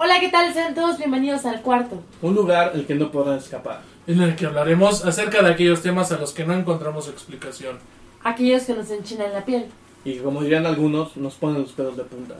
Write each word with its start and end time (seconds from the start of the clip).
Hola, 0.00 0.20
¿qué 0.20 0.28
tal? 0.28 0.54
Sean 0.54 0.76
todos 0.76 0.96
bienvenidos 0.96 1.44
al 1.44 1.60
cuarto. 1.60 2.00
Un 2.22 2.36
lugar 2.36 2.70
al 2.72 2.86
que 2.86 2.94
no 2.94 3.10
podrán 3.10 3.38
escapar. 3.38 3.80
en 4.06 4.22
el 4.22 4.36
que 4.36 4.46
hablaremos 4.46 5.04
acerca 5.04 5.42
de 5.42 5.50
aquellos 5.50 5.82
temas 5.82 6.12
a 6.12 6.18
los 6.18 6.32
que 6.32 6.44
no 6.44 6.54
encontramos 6.54 7.08
explicación. 7.08 7.78
Aquellos 8.22 8.62
que 8.62 8.74
nos 8.74 8.88
enchinan 8.92 9.32
la 9.32 9.44
piel. 9.44 9.66
Y 10.04 10.18
como 10.18 10.40
dirían 10.42 10.66
algunos, 10.66 11.16
nos 11.16 11.34
ponen 11.34 11.62
los 11.62 11.72
pelos 11.72 11.96
de 11.96 12.04
punta. 12.04 12.36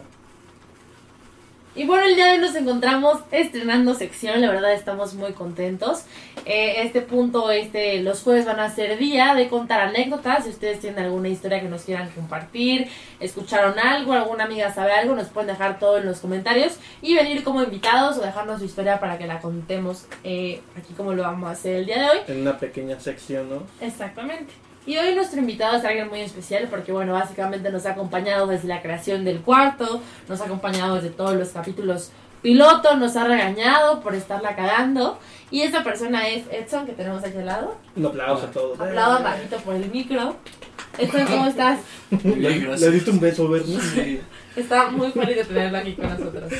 Y 1.79 1.87
bueno, 1.87 2.06
el 2.06 2.17
día 2.17 2.27
de 2.27 2.33
hoy 2.33 2.39
nos 2.39 2.57
encontramos 2.57 3.21
estrenando 3.30 3.95
sección, 3.95 4.41
la 4.41 4.50
verdad 4.50 4.73
estamos 4.73 5.14
muy 5.14 5.32
contentos. 5.32 6.02
Eh, 6.45 6.82
este 6.82 7.02
punto, 7.02 7.52
este, 7.52 8.02
los 8.02 8.20
jueves 8.23 8.46
van 8.46 8.59
a 8.59 8.69
ser 8.69 8.98
día 8.98 9.32
de 9.37 9.48
contar 9.48 9.83
anécdotas. 9.83 10.43
Si 10.43 10.51
ustedes 10.51 10.80
tienen 10.80 11.05
alguna 11.05 11.29
historia 11.29 11.61
que 11.61 11.69
nos 11.69 11.83
quieran 11.83 12.11
compartir, 12.11 12.88
escucharon 13.20 13.79
algo, 13.79 14.12
alguna 14.12 14.43
amiga 14.43 14.75
sabe 14.75 14.91
algo, 14.91 15.14
nos 15.14 15.29
pueden 15.29 15.51
dejar 15.51 15.79
todo 15.79 15.98
en 15.98 16.06
los 16.06 16.19
comentarios 16.19 16.80
y 17.01 17.14
venir 17.14 17.45
como 17.45 17.62
invitados 17.62 18.19
o 18.19 18.23
dejarnos 18.23 18.59
su 18.59 18.65
historia 18.65 18.98
para 18.98 19.16
que 19.16 19.29
la 19.29 19.38
contemos 19.38 20.06
eh, 20.24 20.60
aquí 20.77 20.95
como 20.95 21.12
lo 21.12 21.23
vamos 21.23 21.48
a 21.48 21.52
hacer 21.52 21.77
el 21.77 21.87
día 21.87 22.02
de 22.02 22.10
hoy. 22.10 22.19
En 22.27 22.41
una 22.41 22.59
pequeña 22.59 22.98
sección, 22.98 23.51
¿no? 23.51 23.62
Exactamente. 23.80 24.52
Y 24.88 24.97
hoy 24.97 25.15
nuestro 25.15 25.38
invitado 25.38 25.77
es 25.77 25.84
alguien 25.84 26.09
muy 26.09 26.23
especial 26.23 26.66
porque, 26.70 26.92
bueno, 26.92 27.12
básicamente 27.12 27.70
nos 27.70 27.84
ha 27.84 27.91
acompañado 27.91 28.47
desde 28.47 28.69
la 28.69 28.80
creación 28.80 29.23
del 29.23 29.42
cuarto, 29.42 30.01
nos 30.27 30.41
ha 30.41 30.47
acompañado 30.47 30.95
desde 30.95 31.11
todos 31.11 31.37
los 31.37 31.51
capítulos 31.51 32.11
piloto, 32.41 32.97
nos 32.97 33.14
ha 33.16 33.24
regañado 33.24 34.01
por 34.01 34.14
estarla 34.14 34.56
cagando. 34.56 35.19
Y 35.51 35.61
esta 35.61 35.84
persona 35.84 36.27
es 36.28 36.45
Edson, 36.51 36.87
que 36.87 36.92
tenemos 36.92 37.23
aquí 37.23 37.37
al 37.37 37.45
lado. 37.45 37.77
Un 37.97 38.06
aplauso 38.06 38.47
a 38.47 38.51
todos. 38.51 38.80
Aplaudan 38.80 39.24
bajito 39.24 39.59
por 39.59 39.74
el 39.74 39.91
micro. 39.91 40.37
Edson, 40.97 41.27
¿cómo 41.27 41.48
estás? 41.48 41.80
Bien, 42.11 42.80
¿Le 42.80 42.91
diste 42.91 43.11
un 43.11 43.20
beso, 43.20 43.47
Bernie? 43.47 43.78
Sí. 43.78 44.20
Está 44.56 44.91
muy 44.91 45.12
feliz 45.12 45.36
de 45.36 45.45
tenerlo 45.45 45.78
aquí 45.78 45.92
con 45.92 46.09
nosotros. 46.09 46.50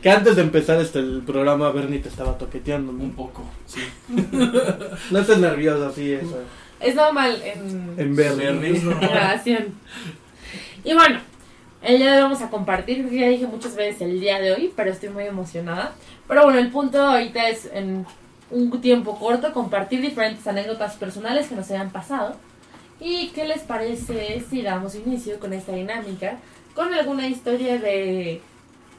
que 0.00 0.10
antes 0.10 0.36
de 0.36 0.42
empezar 0.42 0.80
este 0.80 1.00
el 1.00 1.22
programa, 1.26 1.72
Bernie 1.72 1.98
te 1.98 2.08
estaba 2.08 2.38
toqueteando. 2.38 2.92
Un 2.92 3.08
¿no? 3.08 3.16
poco, 3.16 3.42
sí. 3.66 3.80
No 5.10 5.18
estés 5.18 5.38
nervioso 5.38 5.88
así, 5.88 6.12
eso. 6.12 6.38
Es 6.82 6.94
normal 6.94 7.40
en 7.44 7.94
En. 7.98 8.16
Bernie. 8.16 8.72
Es 8.76 8.82
normal. 8.82 9.08
grabación. 9.10 9.74
Y 10.84 10.94
bueno, 10.94 11.20
el 11.82 11.98
día 11.98 12.10
de 12.10 12.16
hoy 12.16 12.22
vamos 12.22 12.42
a 12.42 12.50
compartir, 12.50 12.98
creo 12.98 13.10
que 13.10 13.20
ya 13.20 13.28
dije 13.28 13.46
muchas 13.46 13.74
veces 13.76 14.02
el 14.02 14.20
día 14.20 14.40
de 14.40 14.52
hoy, 14.52 14.72
pero 14.74 14.90
estoy 14.90 15.08
muy 15.10 15.24
emocionada. 15.24 15.94
Pero 16.28 16.44
bueno, 16.44 16.58
el 16.58 16.70
punto 16.70 17.00
ahorita 17.00 17.48
es 17.48 17.68
en 17.72 18.04
un 18.50 18.80
tiempo 18.80 19.18
corto 19.18 19.52
compartir 19.52 20.00
diferentes 20.00 20.46
anécdotas 20.46 20.94
personales 20.96 21.48
que 21.48 21.54
nos 21.54 21.70
hayan 21.70 21.90
pasado. 21.90 22.36
¿Y 23.00 23.28
qué 23.30 23.44
les 23.46 23.60
parece 23.62 24.42
si 24.48 24.62
damos 24.62 24.94
inicio 24.94 25.40
con 25.40 25.52
esta 25.52 25.72
dinámica? 25.72 26.38
Con 26.74 26.92
alguna 26.94 27.26
historia 27.26 27.78
de 27.78 28.40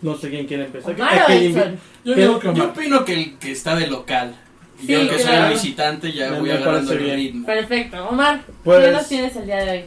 No 0.01 0.15
sé 0.17 0.29
quién 0.29 0.45
quiere 0.45 0.65
empezar. 0.65 0.93
Omar 0.93 1.17
o 1.17 1.21
¿A 1.21 1.25
quién 1.27 1.43
Edson. 1.57 1.73
invi- 1.75 1.77
Yo 2.03 2.15
digo 2.15 2.39
que 2.39 2.53
Yo 2.53 2.65
opino 2.65 3.05
que 3.05 3.13
el 3.13 3.37
que 3.39 3.51
está 3.51 3.75
de 3.75 3.87
local. 3.87 4.35
Sí, 4.79 4.87
yo 4.87 4.99
que 5.09 5.15
soy 5.19 5.23
claro. 5.23 5.45
el 5.47 5.53
visitante 5.53 6.11
ya 6.11 6.31
Me- 6.31 6.39
voy 6.39 6.49
me 6.49 6.55
agarrando 6.55 6.91
el 6.93 6.99
bien. 6.99 7.15
ritmo. 7.15 7.45
Perfecto. 7.45 8.07
Omar, 8.09 8.43
Pues- 8.63 8.85
¿qué 8.85 8.91
nos 8.91 9.07
tienes 9.07 9.35
el 9.35 9.45
día 9.45 9.57
de 9.57 9.71
hoy? 9.71 9.85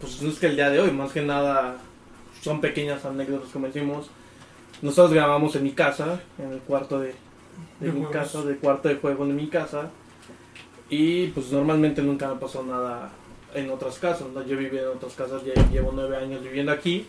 Pues 0.00 0.22
no 0.22 0.30
es 0.30 0.38
que 0.38 0.46
el 0.46 0.56
día 0.56 0.70
de 0.70 0.80
hoy, 0.80 0.90
más 0.90 1.12
que 1.12 1.22
nada, 1.22 1.76
son 2.42 2.60
pequeñas 2.60 3.04
anécdotas 3.04 3.50
como 3.50 3.66
decimos. 3.66 4.08
Nosotros 4.80 5.12
grabamos 5.12 5.54
en 5.56 5.62
mi 5.64 5.70
casa, 5.72 6.20
en 6.38 6.52
el 6.52 6.58
cuarto 6.60 6.98
de, 7.00 7.08
de 7.08 7.14
De 7.86 7.92
mi 7.92 8.00
juegos. 8.04 8.10
casa, 8.12 8.42
de 8.42 8.56
cuarto 8.56 8.88
de 8.88 8.96
juego 8.96 9.26
de 9.26 9.32
mi 9.32 9.46
casa. 9.48 9.90
Y 10.90 11.28
pues 11.28 11.50
normalmente 11.52 12.02
nunca 12.02 12.28
me 12.28 12.36
pasó 12.40 12.62
nada 12.64 13.10
en 13.54 13.70
otras 13.70 13.98
casas. 13.98 14.26
¿no? 14.34 14.44
Yo 14.46 14.56
viví 14.56 14.76
en 14.78 14.88
otras 14.88 15.12
casas, 15.14 15.42
ya 15.44 15.54
llevo 15.70 15.92
nueve 15.94 16.16
años 16.16 16.42
viviendo 16.42 16.72
aquí. 16.72 17.06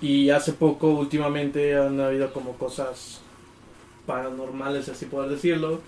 Y 0.00 0.30
hace 0.30 0.52
poco, 0.52 0.88
últimamente, 0.90 1.76
han 1.76 2.00
habido 2.00 2.32
como 2.32 2.52
cosas 2.54 3.20
paranormales, 4.08 4.88
así 4.88 5.04
poder 5.04 5.30
decirlo. 5.30 5.82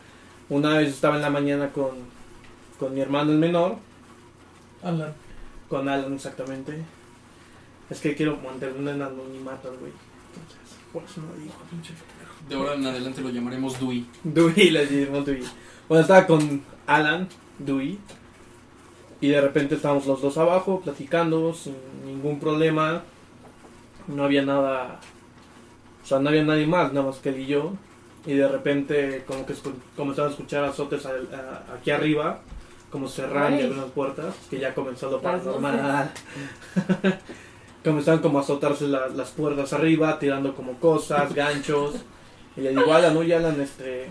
Una 0.50 0.76
vez 0.76 0.90
estaba 0.90 1.16
en 1.16 1.22
la 1.22 1.30
mañana 1.30 1.72
con, 1.72 1.92
con 2.78 2.94
mi 2.94 3.00
hermano 3.00 3.32
el 3.32 3.38
menor, 3.38 3.76
Alan. 4.82 5.14
con 5.70 5.88
Alan 5.88 6.12
exactamente. 6.12 6.84
Es 7.88 8.00
que 8.00 8.14
quiero 8.14 8.36
mantener 8.36 8.76
en 8.76 9.02
anonimato, 9.02 9.74
güey. 9.80 9.92
Entonces, 10.34 10.76
por 10.92 11.02
eso 11.02 11.22
no 11.22 11.34
digo. 11.40 11.54
De 12.48 12.54
ahora 12.54 12.74
en 12.74 12.86
adelante 12.86 13.22
lo 13.22 13.30
llamaremos 13.30 13.80
Dewey. 13.80 14.06
Dewey, 14.22 14.70
le 14.70 14.86
decimos 14.86 15.24
Dewey. 15.24 15.44
Bueno, 15.88 16.02
estaba 16.02 16.26
con 16.26 16.62
Alan, 16.86 17.26
Dewey. 17.58 17.98
Y 19.22 19.28
de 19.28 19.40
repente 19.40 19.76
estábamos 19.76 20.06
los 20.06 20.20
dos 20.20 20.36
abajo, 20.38 20.80
platicando, 20.80 21.54
sin 21.54 21.74
ningún 22.06 22.38
problema. 22.38 23.02
No 24.08 24.24
había 24.24 24.42
nada. 24.42 25.00
O 26.02 26.06
sea, 26.06 26.18
no 26.18 26.28
había 26.28 26.44
nadie 26.44 26.66
más, 26.66 26.92
nada 26.92 27.06
más 27.06 27.16
que 27.16 27.30
él 27.30 27.40
y 27.40 27.46
yo. 27.46 27.72
Y 28.26 28.34
de 28.34 28.48
repente, 28.48 29.24
como 29.26 29.46
que 29.46 29.54
comenzaron 29.96 30.30
a 30.30 30.32
escuchar 30.34 30.64
azotes 30.64 31.06
a- 31.06 31.74
aquí 31.74 31.90
arriba, 31.90 32.40
como 32.90 33.08
cerrar 33.08 33.52
y 33.52 33.66
puertas, 33.94 34.34
que 34.50 34.58
ya 34.58 34.74
comenzó 34.74 35.10
lo 35.10 35.20
paranormal. 35.22 36.10
Comenzaron 37.84 38.20
como 38.20 38.38
a 38.38 38.42
azotarse 38.42 38.86
la- 38.88 39.08
las 39.08 39.30
puertas 39.30 39.72
arriba, 39.72 40.18
tirando 40.18 40.54
como 40.54 40.74
cosas, 40.78 41.34
ganchos. 41.34 41.94
Y 42.56 42.60
le 42.60 42.70
digo, 42.70 42.92
Alan, 42.92 43.16
oye, 43.16 43.34
Alan, 43.34 43.58
este. 43.60 44.08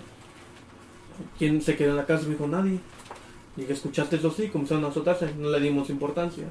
¿Quién 1.38 1.62
se 1.62 1.76
quedó 1.76 1.92
en 1.92 1.98
la 1.98 2.06
casa? 2.06 2.24
Me 2.24 2.30
dijo, 2.32 2.48
nadie. 2.48 2.80
Y 3.58 3.62
dije, 3.62 3.74
¿escuchaste 3.74 4.16
eso? 4.16 4.32
Sí, 4.32 4.48
comenzaron 4.48 4.86
a 4.86 4.88
azotarse, 4.88 5.34
no 5.38 5.50
le 5.50 5.60
dimos 5.60 5.90
importancia. 5.90 6.46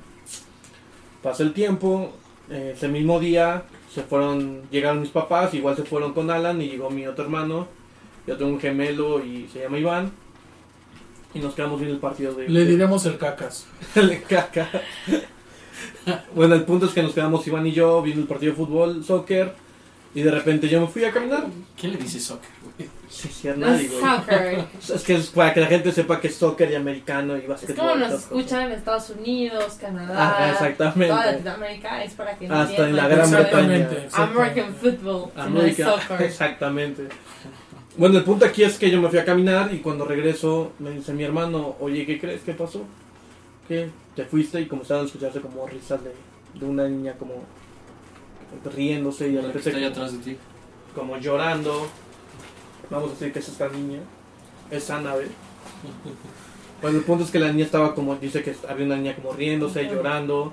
Pasó 1.23 1.43
el 1.43 1.53
tiempo, 1.55 2.13
eh, 2.51 2.75
ese 2.77 2.87
mismo 2.87 3.19
día 3.19 3.65
se 3.93 4.03
fueron, 4.03 4.63
llegaron 4.71 5.01
mis 5.01 5.11
papás, 5.11 5.55
igual 5.55 5.77
se 5.77 5.85
fueron 5.85 6.13
con 6.13 6.31
Alan 6.31 6.61
y 6.61 6.69
llegó 6.69 6.91
mi 6.91 7.07
otro 7.07 7.25
hermano. 7.25 7.67
Yo 8.27 8.37
tengo 8.37 8.51
un 8.51 8.61
gemelo 8.61 9.25
y 9.25 9.49
se 9.53 9.61
llama 9.61 9.79
Iván. 9.79 10.13
Y 11.35 11.41
nos 11.41 11.55
quedamos 11.55 11.79
viendo 11.79 11.95
el 11.95 12.01
partido 12.01 12.35
de. 12.35 12.49
Le 12.49 12.65
diremos 12.65 13.05
el 13.07 13.19
cacas. 13.19 13.67
Le 13.95 14.23
caca. 14.23 14.69
bueno, 16.35 16.55
el 16.55 16.65
punto 16.65 16.87
es 16.87 16.93
que 16.93 17.03
nos 17.03 17.13
quedamos 17.13 17.47
Iván 17.47 17.67
y 17.67 17.73
yo 17.73 18.03
viendo 18.03 18.23
el 18.23 18.29
partido 18.29 18.53
de 18.53 18.57
fútbol, 18.57 19.05
soccer. 19.05 19.55
Y 20.19 20.23
de 20.23 20.33
repente 20.33 20.69
yo 20.69 20.81
me 20.81 20.89
fui 20.89 21.05
a 21.05 21.13
caminar. 21.13 21.45
¿Qué 21.77 21.87
le 21.87 21.97
dice 21.97 22.19
soccer? 22.19 22.51
güey? 22.77 22.89
Sí, 23.09 23.29
sí, 23.29 23.47
a 23.49 23.55
No 23.55 23.67
nadie, 23.69 23.85
es 23.87 23.93
güey. 23.93 24.03
soccer. 24.03 24.65
Es 24.97 25.03
que 25.05 25.15
es 25.15 25.27
para 25.29 25.55
que 25.55 25.61
la 25.61 25.67
gente 25.69 25.93
sepa 25.93 26.21
que 26.21 26.27
es 26.27 26.35
soccer 26.35 26.69
y 26.73 26.75
americano 26.75 27.37
y 27.37 27.43
Es 27.43 27.47
básquetbol. 27.49 27.77
como 27.77 27.95
nos 27.95 28.13
escuchan 28.15 28.63
en 28.63 28.73
Estados 28.73 29.11
Unidos, 29.11 29.79
Canadá, 29.81 30.15
Ah, 30.41 30.51
exactamente. 30.51 31.07
toda 31.07 31.27
Latinoamérica, 31.33 32.03
es 32.03 32.15
para 32.15 32.37
que 32.37 32.49
Hasta 32.49 32.89
en 32.89 32.97
la 32.97 33.07
Gran 33.07 33.31
que 33.31 33.37
Bretaña. 33.37 33.89
American 34.13 34.75
football, 34.75 35.31
no 35.37 35.41
es 35.41 35.47
América. 35.47 35.85
soccer. 36.01 36.23
Exactamente. 36.23 37.09
Bueno, 37.97 38.19
el 38.19 38.25
punto 38.25 38.45
aquí 38.45 38.65
es 38.65 38.77
que 38.77 38.91
yo 38.91 39.01
me 39.01 39.09
fui 39.09 39.21
a 39.21 39.25
caminar 39.25 39.73
y 39.73 39.79
cuando 39.79 40.05
regreso 40.05 40.73
me 40.81 40.91
dice 40.91 41.13
mi 41.13 41.23
hermano, 41.23 41.77
oye, 41.79 42.05
¿qué 42.07 42.19
crees? 42.21 42.41
¿Qué 42.43 42.55
pasó? 42.55 42.83
¿Qué? 43.69 43.89
Te 44.17 44.25
fuiste 44.25 44.61
y 44.61 44.67
comenzaron 44.67 45.05
a 45.05 45.07
escucharse 45.07 45.41
como 45.41 45.65
risas 45.69 46.01
de, 46.03 46.13
de 46.59 46.67
una 46.67 46.89
niña 46.89 47.13
como 47.19 47.35
riéndose 48.75 49.29
y 49.29 49.33
de 49.33 49.43
repente 49.43 49.73
como- 49.73 49.87
atrás 49.87 50.13
de 50.13 50.19
ti. 50.19 50.37
como 50.95 51.17
llorando. 51.19 51.87
Vamos 52.91 53.11
a 53.11 53.13
decir 53.15 53.33
que 53.33 53.39
es 53.41 53.49
esta 53.49 53.69
niña. 53.69 54.01
Es 54.71 54.91
Annabel. 54.91 55.29
Bueno, 56.81 56.99
el 56.99 57.05
punto 57.05 57.25
es 57.25 57.31
que 57.31 57.39
la 57.39 57.51
niña 57.53 57.65
estaba 57.65 57.95
como, 57.95 58.15
dice 58.17 58.43
que 58.43 58.55
había 58.69 58.87
una 58.87 58.97
niña 58.97 59.15
como 59.17 59.33
riéndose, 59.33 59.85
llorando, 59.85 60.53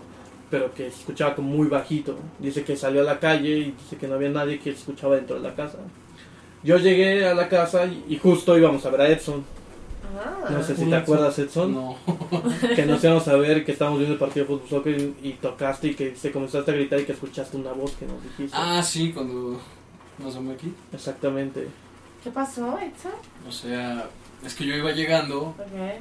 pero 0.49 0.73
que 0.73 0.89
se 0.91 0.99
escuchaba 1.01 1.35
como 1.35 1.49
muy 1.49 1.67
bajito. 1.67 2.17
Dice 2.39 2.63
que 2.63 2.75
salió 2.75 3.01
a 3.01 3.03
la 3.03 3.19
calle 3.19 3.49
y 3.57 3.71
dice 3.71 3.97
que 3.99 4.07
no 4.07 4.15
había 4.15 4.29
nadie 4.29 4.59
que 4.59 4.71
escuchaba 4.71 5.15
dentro 5.15 5.35
de 5.35 5.41
la 5.47 5.55
casa. 5.55 5.77
Yo 6.63 6.77
llegué 6.77 7.25
a 7.27 7.35
la 7.35 7.47
casa 7.47 7.85
y, 7.85 8.05
y 8.09 8.17
justo 8.17 8.57
íbamos 8.57 8.85
a 8.85 8.89
ver 8.89 9.01
a 9.01 9.07
Edson. 9.09 9.45
Ah. 10.15 10.47
No 10.49 10.63
sé 10.63 10.75
si 10.75 10.85
te 10.85 10.95
acuerdas, 10.95 11.37
Edson. 11.39 11.73
No. 11.73 11.95
Que 12.75 12.85
nos 12.85 13.03
íbamos 13.03 13.27
a 13.27 13.35
ver, 13.35 13.65
que 13.65 13.71
estábamos 13.71 13.99
viendo 13.99 14.13
el 14.13 14.19
partido 14.19 14.45
de 14.45 14.53
fútbol 14.53 14.69
soccer 14.69 14.99
y, 15.21 15.29
y 15.29 15.33
tocaste 15.33 15.87
y 15.89 15.95
que 15.95 16.15
se 16.15 16.31
comenzaste 16.31 16.71
a 16.71 16.73
gritar 16.75 16.99
y 16.99 17.05
que 17.05 17.11
escuchaste 17.13 17.57
una 17.57 17.71
voz 17.73 17.91
que 17.93 18.05
nos 18.05 18.21
dijiste. 18.23 18.55
Ah, 18.57 18.81
sí, 18.83 19.11
cuando 19.11 19.59
nos 20.19 20.35
vamos 20.35 20.55
aquí. 20.55 20.73
Exactamente. 20.93 21.67
¿Qué 22.23 22.31
pasó, 22.31 22.77
Edson? 22.79 23.11
O 23.47 23.51
sea, 23.51 24.09
es 24.43 24.55
que 24.55 24.65
yo 24.65 24.73
iba 24.75 24.91
llegando 24.91 25.53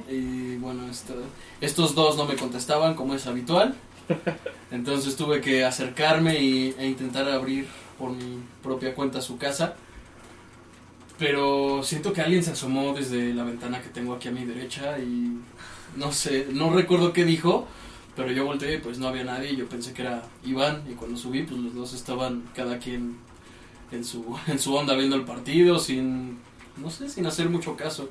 y 0.09 0.55
bueno, 0.57 0.89
esto- 0.89 1.13
estos 1.61 1.93
dos 1.93 2.17
no 2.17 2.25
me 2.25 2.35
contestaban 2.35 2.95
como 2.95 3.13
es 3.13 3.27
habitual. 3.27 3.75
Entonces 4.71 5.15
tuve 5.15 5.41
que 5.41 5.63
acercarme 5.63 6.39
y, 6.39 6.75
e 6.77 6.87
intentar 6.87 7.27
abrir 7.29 7.67
por 7.97 8.11
mi 8.11 8.39
propia 8.63 8.93
cuenta 8.95 9.21
su 9.21 9.37
casa. 9.37 9.75
Pero 11.17 11.81
siento 11.83 12.11
que 12.11 12.21
alguien 12.21 12.43
se 12.43 12.51
asomó 12.51 12.93
desde 12.93 13.33
la 13.33 13.43
ventana 13.43 13.81
que 13.81 13.89
tengo 13.89 14.13
aquí 14.13 14.27
a 14.27 14.31
mi 14.31 14.43
derecha 14.43 14.99
y 14.99 15.39
no 15.95 16.11
sé, 16.11 16.47
no 16.51 16.73
recuerdo 16.73 17.13
qué 17.13 17.23
dijo, 17.23 17.67
pero 18.15 18.31
yo 18.31 18.45
volteé 18.45 18.75
y 18.75 18.77
pues 18.79 18.97
no 18.97 19.07
había 19.07 19.23
nadie 19.23 19.55
yo 19.55 19.67
pensé 19.67 19.93
que 19.93 20.01
era 20.01 20.23
Iván 20.43 20.83
y 20.89 20.93
cuando 20.93 21.17
subí 21.17 21.43
pues 21.43 21.59
los 21.59 21.73
dos 21.73 21.93
estaban 21.93 22.43
cada 22.53 22.79
quien 22.79 23.17
en 23.91 24.03
su, 24.03 24.37
en 24.47 24.59
su 24.59 24.75
onda 24.75 24.95
viendo 24.95 25.15
el 25.15 25.23
partido 25.23 25.79
sin, 25.79 26.37
no 26.77 26.89
sé, 26.89 27.09
sin 27.09 27.25
hacer 27.25 27.49
mucho 27.49 27.75
caso. 27.75 28.09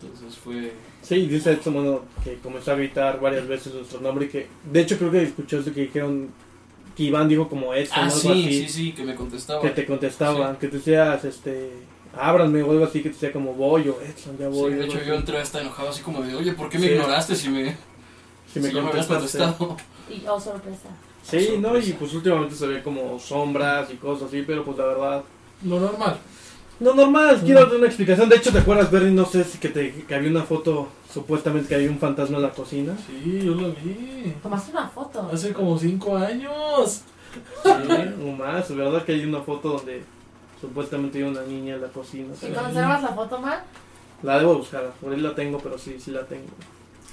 Entonces 0.00 0.38
fue... 0.38 0.72
Sí, 1.02 1.26
dice 1.26 1.52
Edson 1.52 1.74
bueno, 1.74 2.02
que 2.22 2.36
comenzó 2.38 2.72
a 2.72 2.76
gritar 2.76 3.20
varias 3.20 3.46
veces 3.46 3.72
nuestro 3.74 4.00
nombre 4.00 4.26
y 4.26 4.28
que, 4.28 4.46
de 4.70 4.80
hecho 4.80 4.98
creo 4.98 5.10
que 5.10 5.22
escuchó 5.22 5.58
eso 5.58 5.72
que 5.72 5.82
dijeron 5.82 6.28
que 6.96 7.02
Iván 7.04 7.28
dijo 7.28 7.48
como 7.48 7.74
Edson 7.74 7.98
Ah, 7.98 8.00
o 8.02 8.04
algo 8.04 8.18
sí, 8.18 8.28
así, 8.30 8.62
sí, 8.62 8.68
sí, 8.68 8.92
que 8.92 9.04
me 9.04 9.14
contestaba. 9.14 9.60
que 9.60 9.70
te 9.70 9.84
contestaban, 9.86 10.56
que 10.56 10.68
te 10.68 10.78
decías, 10.78 11.24
este, 11.24 11.72
ábranme 12.18 12.62
o 12.62 12.70
algo 12.70 12.84
así, 12.86 13.02
que 13.02 13.10
te 13.10 13.14
decía 13.14 13.32
como 13.32 13.52
voy 13.52 13.88
o 13.88 14.00
Edson, 14.00 14.38
ya 14.38 14.46
Sí, 14.50 14.52
voy. 14.58 14.70
de 14.74 14.80
algo 14.80 14.92
hecho, 14.92 14.98
así. 15.00 15.08
yo 15.08 15.14
entré 15.14 15.38
hasta 15.38 15.60
enojado, 15.60 15.90
así 15.90 16.02
como 16.02 16.22
de, 16.22 16.34
oye, 16.34 16.52
¿por 16.54 16.68
qué 16.70 16.78
me 16.78 16.86
Sí. 16.88 16.92
ignoraste 16.94 17.36
si 17.36 17.48
me, 17.50 17.76
si 18.52 18.60
me 18.60 18.68
si 18.70 18.74
me 18.74 18.80
habías 18.88 19.06
contestado? 19.06 19.76
Y, 20.08 20.24
oh, 20.28 20.40
sorpresa. 20.40 20.88
Sí, 21.24 21.56
no, 21.58 21.76
y 21.76 21.92
pues 21.94 22.14
últimamente 22.14 22.54
se 22.54 22.66
ve 22.68 22.80
como 22.82 23.18
sombras 23.18 23.90
y 23.92 23.96
cosas 23.96 24.28
así, 24.28 24.42
pero 24.46 24.64
pues 24.64 24.78
la 24.78 24.84
verdad... 24.86 25.22
Lo 25.64 25.80
normal. 25.80 26.16
No, 26.78 26.92
normal, 26.94 27.40
quiero 27.42 27.64
dar 27.66 27.74
una 27.76 27.86
explicación. 27.86 28.28
De 28.28 28.36
hecho, 28.36 28.52
¿te 28.52 28.58
acuerdas, 28.58 28.90
Bernie? 28.90 29.10
No 29.12 29.24
sé 29.24 29.44
si 29.44 29.56
que, 29.58 29.70
te, 29.70 29.92
que 30.04 30.14
había 30.14 30.30
una 30.30 30.42
foto, 30.44 30.88
supuestamente 31.12 31.68
que 31.68 31.74
había 31.76 31.90
un 31.90 31.98
fantasma 31.98 32.36
en 32.36 32.42
la 32.42 32.50
cocina. 32.50 32.92
Sí, 33.06 33.40
yo 33.44 33.54
lo 33.54 33.68
vi. 33.72 34.34
Tomaste 34.42 34.72
una 34.72 34.86
foto. 34.88 35.30
Hace 35.32 35.52
como 35.54 35.78
cinco 35.78 36.16
años. 36.16 37.02
Sí, 37.62 37.70
o 38.26 38.32
más, 38.32 38.74
¿verdad? 38.74 39.04
Que 39.04 39.12
hay 39.12 39.24
una 39.24 39.40
foto 39.40 39.70
donde 39.70 40.02
supuestamente 40.60 41.18
hay 41.18 41.24
una 41.24 41.42
niña 41.42 41.74
en 41.76 41.82
la 41.82 41.88
cocina. 41.88 42.34
¿Y 42.42 42.52
conservas 42.52 43.02
la 43.02 43.08
foto, 43.08 43.38
man? 43.40 43.58
La 44.22 44.38
debo 44.38 44.56
buscar, 44.56 44.92
por 45.00 45.12
ahí 45.12 45.20
la 45.20 45.34
tengo, 45.34 45.58
pero 45.58 45.78
sí, 45.78 45.96
sí 45.98 46.10
la 46.10 46.24
tengo. 46.26 46.48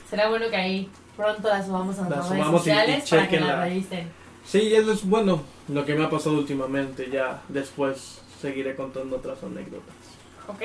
Será 0.10 0.30
bueno 0.30 0.50
que 0.50 0.56
ahí 0.56 0.90
pronto 1.18 1.48
la 1.50 1.66
subamos 1.66 1.98
a 2.00 2.04
La 2.04 2.10
nuestras 2.18 2.30
redes 2.30 2.44
subamos 2.46 2.68
y- 2.68 2.70
y 2.70 2.74
sociales 2.74 3.10
para 3.10 3.28
que 3.30 3.40
la 3.40 3.62
revisen. 3.64 4.08
Sí, 4.46 4.74
eso 4.76 4.92
es 4.92 5.06
bueno, 5.08 5.42
lo 5.70 5.86
que 5.86 5.96
me 5.96 6.04
ha 6.06 6.10
pasado 6.10 6.36
últimamente, 6.38 7.10
ya 7.12 7.42
después 7.50 8.22
seguiré 8.44 8.76
contando 8.76 9.16
otras 9.16 9.42
anécdotas. 9.42 9.96
Ok, 10.50 10.62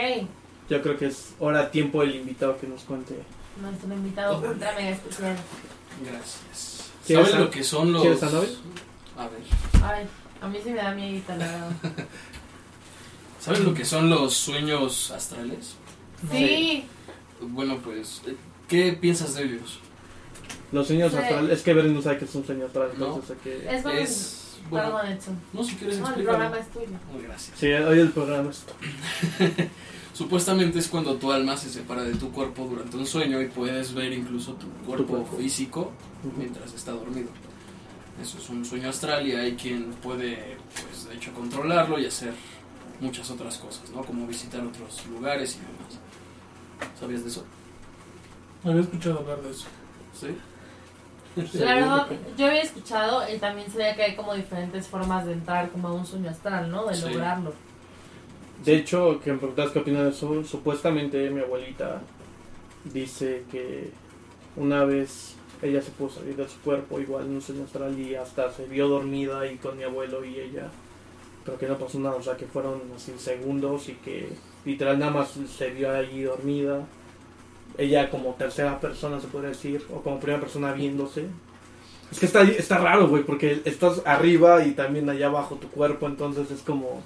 Yo 0.68 0.82
creo 0.82 0.98
que 0.98 1.06
es 1.06 1.32
hora 1.38 1.70
tiempo 1.70 2.02
el 2.02 2.14
invitado 2.16 2.58
que 2.58 2.66
nos 2.66 2.82
cuente. 2.82 3.14
nuestro 3.62 3.94
invitado 3.94 4.38
ultra 4.40 4.72
mega 4.74 4.90
especial. 4.90 5.36
Gracias. 6.04 6.90
¿Quieres 7.06 7.28
¿Sabes 7.30 7.40
lo 7.44 7.50
que 7.50 7.62
son 7.64 7.92
los...? 7.92 8.02
¿Quieres 8.02 8.22
a 8.24 8.30
Nobel? 8.30 8.56
A 9.16 9.28
ver. 9.28 9.40
Ay, 9.82 10.06
a 10.42 10.48
mí 10.48 10.58
sí 10.62 10.70
me 10.70 10.76
da 10.76 10.92
miedo, 10.92 11.22
la 11.28 11.36
verdad. 11.36 11.70
¿Sabes 13.40 13.60
lo 13.60 13.72
que 13.72 13.84
son 13.84 14.10
los 14.10 14.34
sueños 14.34 15.10
astrales? 15.12 15.76
Sí, 16.32 16.84
Bueno, 17.40 17.78
pues, 17.82 18.20
¿qué 18.68 18.92
piensas 19.00 19.36
de 19.36 19.44
ellos? 19.44 19.78
Los 20.72 20.88
sueños 20.88 21.12
Sí. 21.12 21.18
astrales, 21.18 21.50
es 21.58 21.62
que 21.62 21.72
Bernie 21.72 21.94
no 21.94 22.02
sabe 22.02 22.18
que 22.18 22.24
es 22.24 22.34
un 22.34 22.44
sueño 22.44 22.66
astral, 22.66 22.90
No. 22.98 23.06
entonces 23.06 23.30
hay 23.30 23.36
que... 23.44 23.76
es 23.76 23.82
bueno. 23.84 23.98
Es... 24.00 24.37
Bueno, 24.70 24.94
Perdón, 24.96 25.12
Edson. 25.12 25.40
no, 25.52 25.64
si 25.64 25.76
quieres 25.76 25.98
No, 25.98 26.08
el 26.14 26.24
programa 26.24 26.56
es 26.58 26.68
tuyo. 26.70 26.86
Muy 27.12 27.22
gracias. 27.22 27.58
Sí, 27.58 27.66
hoy 27.72 27.98
el 28.00 28.10
programa 28.10 28.50
es... 28.50 28.64
Supuestamente 30.14 30.80
es 30.80 30.88
cuando 30.88 31.14
tu 31.14 31.30
alma 31.30 31.56
se 31.56 31.70
separa 31.70 32.02
de 32.02 32.14
tu 32.16 32.32
cuerpo 32.32 32.64
durante 32.64 32.96
un 32.96 33.06
sueño 33.06 33.40
y 33.40 33.46
puedes 33.46 33.94
ver 33.94 34.12
incluso 34.12 34.54
tu 34.54 34.66
cuerpo, 34.84 35.06
cuerpo. 35.18 35.36
físico 35.36 35.92
mientras 36.36 36.74
está 36.74 36.90
dormido. 36.92 37.28
Eso 38.20 38.38
es 38.38 38.50
un 38.50 38.64
sueño 38.64 38.88
astral 38.88 39.24
y 39.28 39.32
hay 39.36 39.54
quien 39.54 39.92
puede, 40.02 40.56
pues 40.74 41.08
de 41.08 41.14
hecho, 41.14 41.32
controlarlo 41.32 42.00
y 42.00 42.06
hacer 42.06 42.32
muchas 43.00 43.30
otras 43.30 43.58
cosas, 43.58 43.88
¿no? 43.90 44.02
Como 44.02 44.26
visitar 44.26 44.60
otros 44.64 45.06
lugares 45.06 45.54
y 45.54 45.58
demás. 45.58 46.92
¿Sabías 46.98 47.22
de 47.22 47.28
eso? 47.30 47.44
Había 48.64 48.80
escuchado 48.80 49.20
hablar 49.20 49.40
de 49.40 49.50
eso. 49.50 49.66
Sí. 50.18 50.26
La 51.36 51.74
verdad, 51.74 52.06
yo 52.36 52.46
había 52.46 52.62
escuchado 52.62 53.22
y 53.32 53.38
también 53.38 53.70
sabía 53.70 53.94
que 53.94 54.02
hay 54.02 54.16
como 54.16 54.34
diferentes 54.34 54.88
formas 54.88 55.24
de 55.26 55.32
entrar 55.34 55.70
como 55.70 55.88
a 55.88 55.92
un 55.92 56.04
sueño 56.04 56.30
astral, 56.30 56.70
¿no? 56.70 56.86
De 56.86 56.94
Sí. 56.94 57.08
lograrlo. 57.08 57.52
De 58.64 58.76
hecho, 58.76 59.20
que 59.20 59.32
me 59.32 59.38
preguntas 59.38 59.70
qué 59.70 59.78
opinas 59.78 60.02
de 60.04 60.10
eso, 60.10 60.42
supuestamente 60.44 61.30
mi 61.30 61.40
abuelita 61.40 62.00
dice 62.92 63.44
que 63.52 63.92
una 64.56 64.84
vez 64.84 65.36
ella 65.62 65.80
se 65.80 65.90
pudo 65.92 66.10
salir 66.10 66.34
de 66.36 66.48
su 66.48 66.58
cuerpo, 66.60 66.98
igual 67.00 67.26
en 67.26 67.32
un 67.34 67.40
sueño 67.42 67.64
astral, 67.64 67.98
y 67.98 68.16
hasta 68.16 68.50
se 68.52 68.66
vio 68.66 68.88
dormida 68.88 69.46
y 69.50 69.56
con 69.58 69.76
mi 69.76 69.84
abuelo 69.84 70.24
y 70.24 70.40
ella, 70.40 70.68
pero 71.44 71.56
que 71.58 71.66
no 71.68 71.76
pasó 71.78 72.00
nada, 72.00 72.16
o 72.16 72.22
sea 72.22 72.36
que 72.36 72.46
fueron 72.46 72.82
así 72.96 73.12
segundos 73.16 73.88
y 73.88 73.94
que 73.94 74.28
literal 74.64 74.98
nada 74.98 75.12
más 75.12 75.34
se 75.56 75.70
vio 75.70 75.90
allí 75.94 76.22
dormida. 76.22 76.84
Ella 77.78 78.10
como 78.10 78.34
tercera 78.34 78.78
persona 78.80 79.20
se 79.20 79.28
podría 79.28 79.50
decir, 79.50 79.86
o 79.94 80.02
como 80.02 80.20
primera 80.20 80.40
persona 80.40 80.72
viéndose. 80.72 81.26
Es 82.10 82.18
que 82.18 82.26
está, 82.26 82.42
está 82.42 82.78
raro, 82.78 83.08
güey, 83.08 83.22
porque 83.22 83.62
estás 83.64 84.02
arriba 84.04 84.64
y 84.66 84.72
también 84.72 85.08
allá 85.08 85.26
abajo 85.26 85.56
tu 85.56 85.68
cuerpo, 85.68 86.06
entonces 86.06 86.50
es 86.50 86.60
como 86.62 87.02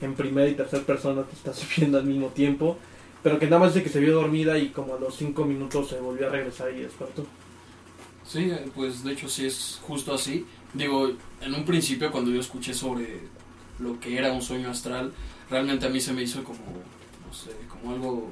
en 0.00 0.14
primera 0.14 0.48
y 0.48 0.54
tercera 0.54 0.82
persona 0.84 1.22
te 1.22 1.34
estás 1.34 1.66
viendo 1.76 1.98
al 1.98 2.04
mismo 2.04 2.28
tiempo. 2.28 2.76
Pero 3.22 3.38
que 3.38 3.46
nada 3.46 3.58
más 3.58 3.74
dice 3.74 3.84
que 3.84 3.90
se 3.90 4.00
vio 4.00 4.14
dormida 4.14 4.58
y 4.58 4.68
como 4.68 4.94
a 4.94 5.00
los 5.00 5.16
cinco 5.16 5.44
minutos 5.44 5.88
se 5.88 5.98
volvió 5.98 6.28
a 6.28 6.30
regresar 6.30 6.72
y 6.72 6.80
despertó. 6.80 7.26
Sí, 8.24 8.50
eh, 8.50 8.70
pues 8.74 9.02
de 9.02 9.12
hecho 9.12 9.28
sí 9.28 9.46
es 9.46 9.80
justo 9.82 10.14
así. 10.14 10.46
Digo, 10.74 11.10
en 11.40 11.54
un 11.54 11.64
principio 11.64 12.12
cuando 12.12 12.30
yo 12.30 12.40
escuché 12.40 12.74
sobre 12.74 13.20
lo 13.78 13.98
que 13.98 14.16
era 14.16 14.32
un 14.32 14.42
sueño 14.42 14.70
astral, 14.70 15.12
realmente 15.50 15.86
a 15.86 15.88
mí 15.88 16.00
se 16.00 16.12
me 16.12 16.22
hizo 16.22 16.44
como, 16.44 16.58
no 16.58 17.32
sé, 17.32 17.50
como 17.68 17.94
algo 17.94 18.30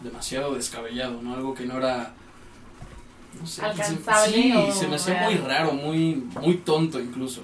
demasiado 0.00 0.54
descabellado, 0.54 1.20
¿no? 1.22 1.34
Algo 1.34 1.54
que 1.54 1.64
no 1.66 1.78
era... 1.78 2.14
No 3.40 3.46
sé, 3.46 3.62
Alcanzable 3.62 4.32
sí, 4.32 4.52
o 4.52 4.72
se 4.72 4.86
me 4.88 4.96
hacía 4.96 5.22
muy 5.22 5.34
raro, 5.36 5.72
muy, 5.72 6.14
muy 6.40 6.54
tonto 6.58 6.98
incluso. 7.00 7.42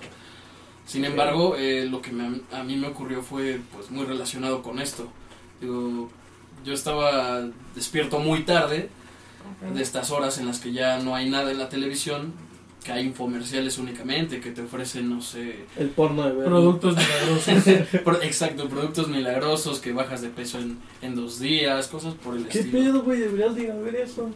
Sin 0.87 1.05
embargo, 1.05 1.57
eh, 1.57 1.87
lo 1.91 2.01
que 2.03 2.13
me- 2.13 2.41
a 2.53 2.63
mí 2.63 2.77
me 2.77 2.89
ocurrió 2.89 3.23
fue 3.23 3.61
pues 3.73 3.91
muy 3.91 4.05
relacionado 4.05 4.63
con 4.63 4.81
esto. 4.81 5.09
Digo, 5.61 6.09
yo 6.65 6.73
estaba 6.73 7.43
despierto 7.75 8.19
muy 8.19 8.43
tarde, 8.45 8.91
de 9.73 9.81
estas 9.83 10.11
horas 10.11 10.39
en 10.39 10.47
las 10.47 10.59
que 10.59 10.73
ya 10.73 10.99
no 10.99 11.15
hay 11.15 11.31
nada 11.31 11.51
en 11.53 11.59
la 11.59 11.69
televisión, 11.69 12.35
que 12.87 12.93
hay 12.93 13.07
infomerciales 13.07 13.79
únicamente, 13.79 14.39
que 14.39 14.53
te 14.53 14.63
ofrecen, 14.63 15.11
no 15.11 15.21
sé, 15.21 15.65
El 15.77 15.89
porno 15.89 16.23
de 16.23 16.37
ver. 16.37 16.47
Productos 16.47 16.95
milagrosos. 16.97 17.67
exacto, 18.23 18.69
productos 18.69 19.09
milagrosos, 19.09 19.81
que 19.81 19.93
bajas 19.93 20.23
de 20.23 20.29
peso 20.29 20.61
en, 20.61 20.79
en 21.03 21.17
dos 21.17 21.41
días, 21.41 21.89
cosas 21.89 22.15
por 22.15 22.37
el 22.37 22.47
¿Qué 22.47 22.61
estilo. 22.61 22.79
pedo, 22.79 23.03
güey? 23.03 23.19
Deberías 23.19 23.57
de 23.57 23.63
ir 23.65 23.71
a 23.73 23.75
ver 23.75 23.97
eso. 23.97 24.31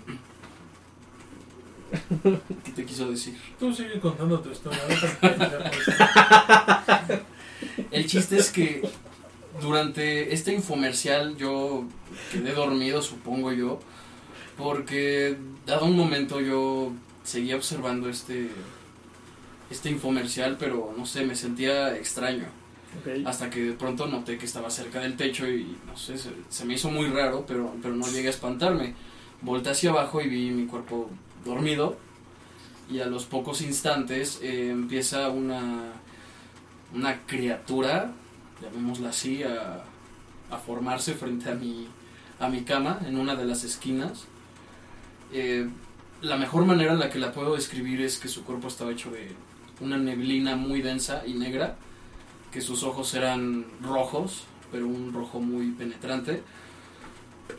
¿Qué 2.64 2.73
te 2.73 2.85
quiso 2.85 3.08
decir? 3.08 3.37
Tú 3.61 3.73
sigue 3.73 4.00
contando 4.00 4.41
tu 4.41 4.50
historia. 4.50 4.81
El 7.93 8.06
chiste 8.06 8.37
es 8.37 8.50
que 8.50 8.82
durante 9.61 10.35
este 10.35 10.53
infomercial 10.53 11.37
yo 11.37 11.85
quedé 12.32 12.53
dormido, 12.53 13.00
supongo 13.00 13.53
yo, 13.53 13.79
porque 14.56 15.37
dado 15.67 15.87
un 15.87 15.96
momento 15.96 16.41
yo 16.41 16.93
seguía 17.25 17.56
observando 17.56 18.08
este, 18.08 18.50
este 19.70 19.90
infomercial, 19.90 20.56
pero 20.58 20.94
no 20.96 21.06
sé, 21.06 21.25
me 21.25 21.34
sentía 21.34 21.96
extraño. 21.96 22.46
Ok. 23.00 23.26
Hasta 23.26 23.50
que 23.50 23.62
de 23.62 23.72
pronto 23.72 24.06
noté 24.06 24.36
que 24.36 24.46
estaba 24.46 24.69
cerca 24.70 25.00
del 25.00 25.17
techo 25.17 25.48
y 25.48 25.77
no 25.86 25.96
sé, 25.96 26.19
se, 26.19 26.31
se 26.48 26.65
me 26.65 26.74
hizo 26.74 26.91
muy 26.91 27.08
raro, 27.08 27.44
pero, 27.46 27.74
pero 27.81 27.94
no 27.94 28.08
llegué 28.08 28.29
a 28.29 28.31
espantarme. 28.31 28.94
Volté 29.43 29.70
hacia 29.70 29.91
abajo 29.91 30.20
y 30.20 30.29
vi 30.29 30.50
mi 30.50 30.67
cuerpo 30.67 31.08
dormido 31.44 31.96
y 32.91 32.98
a 33.00 33.06
los 33.06 33.24
pocos 33.24 33.62
instantes 33.62 34.41
eh, 34.43 34.70
empieza 34.70 35.31
una, 35.31 35.93
una 36.93 37.20
criatura, 37.27 38.12
llamémosla 38.60 39.10
así, 39.10 39.43
a, 39.44 39.84
a 40.50 40.58
formarse 40.58 41.15
frente 41.15 41.48
a 41.48 41.55
mi, 41.55 41.86
a 42.41 42.48
mi 42.48 42.62
cama 42.62 43.00
en 43.06 43.17
una 43.17 43.36
de 43.36 43.44
las 43.44 43.62
esquinas. 43.62 44.24
Eh, 45.32 45.69
la 46.22 46.36
mejor 46.36 46.65
manera 46.65 46.93
en 46.93 46.98
la 46.98 47.10
que 47.10 47.19
la 47.19 47.32
puedo 47.32 47.55
describir 47.55 48.00
es 48.03 48.19
que 48.19 48.29
su 48.29 48.44
cuerpo 48.44 48.69
estaba 48.69 48.93
hecho 48.93 49.10
de 49.10 49.29
una 49.81 49.96
neblina 49.96 50.56
muy 50.56 50.82
densa 50.82 51.22
y 51.27 51.32
negra 51.34 51.77
que 52.53 52.60
sus 52.60 52.82
ojos 52.82 53.15
eran 53.15 53.65
rojos, 53.82 54.44
pero 54.72 54.86
un 54.86 55.12
rojo 55.12 55.41
muy 55.41 55.69
penetrante, 55.70 56.43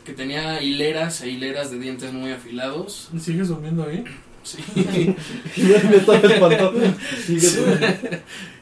que 0.04 0.12
tenía 0.12 0.62
hileras 0.62 1.20
e 1.22 1.30
hileras 1.30 1.70
de 1.70 1.78
dientes 1.78 2.12
muy 2.12 2.30
afilados. 2.30 3.08
¿Y 3.14 3.18
¿Sigues 3.18 3.48
durmiendo 3.48 3.84
ahí? 3.84 4.04
Sí, 4.42 4.58
me 5.56 5.96
estaba 5.96 6.18
espantando. 6.18 6.80
Sigue 7.24 7.40
Sí. 7.40 7.56
durmiendo. 7.56 7.98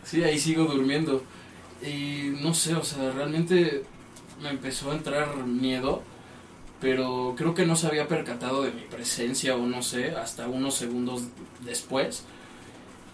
sí, 0.04 0.22
ahí 0.24 0.38
sigo 0.38 0.64
durmiendo. 0.64 1.22
Y 1.82 2.32
no 2.42 2.52
sé, 2.54 2.74
o 2.74 2.84
sea, 2.84 3.10
realmente 3.12 3.84
me 4.42 4.50
empezó 4.50 4.90
a 4.92 4.94
entrar 4.96 5.36
miedo, 5.46 6.02
pero 6.80 7.34
creo 7.36 7.54
que 7.54 7.66
no 7.66 7.76
se 7.76 7.86
había 7.86 8.08
percatado 8.08 8.62
de 8.62 8.72
mi 8.72 8.82
presencia 8.82 9.54
o 9.54 9.66
no 9.66 9.82
sé, 9.82 10.12
hasta 10.12 10.48
unos 10.48 10.74
segundos 10.74 11.24
después 11.64 12.24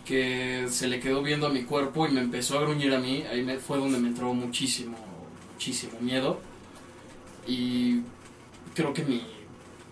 que 0.05 0.67
se 0.71 0.87
le 0.87 1.01
quedó 1.01 1.23
viendo 1.23 1.49
a 1.49 1.51
mi 1.51 1.65
cuerpo 1.65 2.07
y 2.07 2.13
me 2.13 2.21
empezó 2.21 2.59
a 2.59 2.63
gruñir 2.63 2.95
a 2.95 3.01
mí, 3.01 3.25
ahí 3.31 3.43
me, 3.43 3.59
fue 3.59 3.79
donde 3.79 3.99
me 3.99 4.09
entró 4.09 4.33
muchísimo, 4.33 4.97
muchísimo 5.53 5.99
miedo 6.01 6.41
y 7.47 8.03
creo 8.75 8.93
que 8.93 9.05
mi 9.05 9.23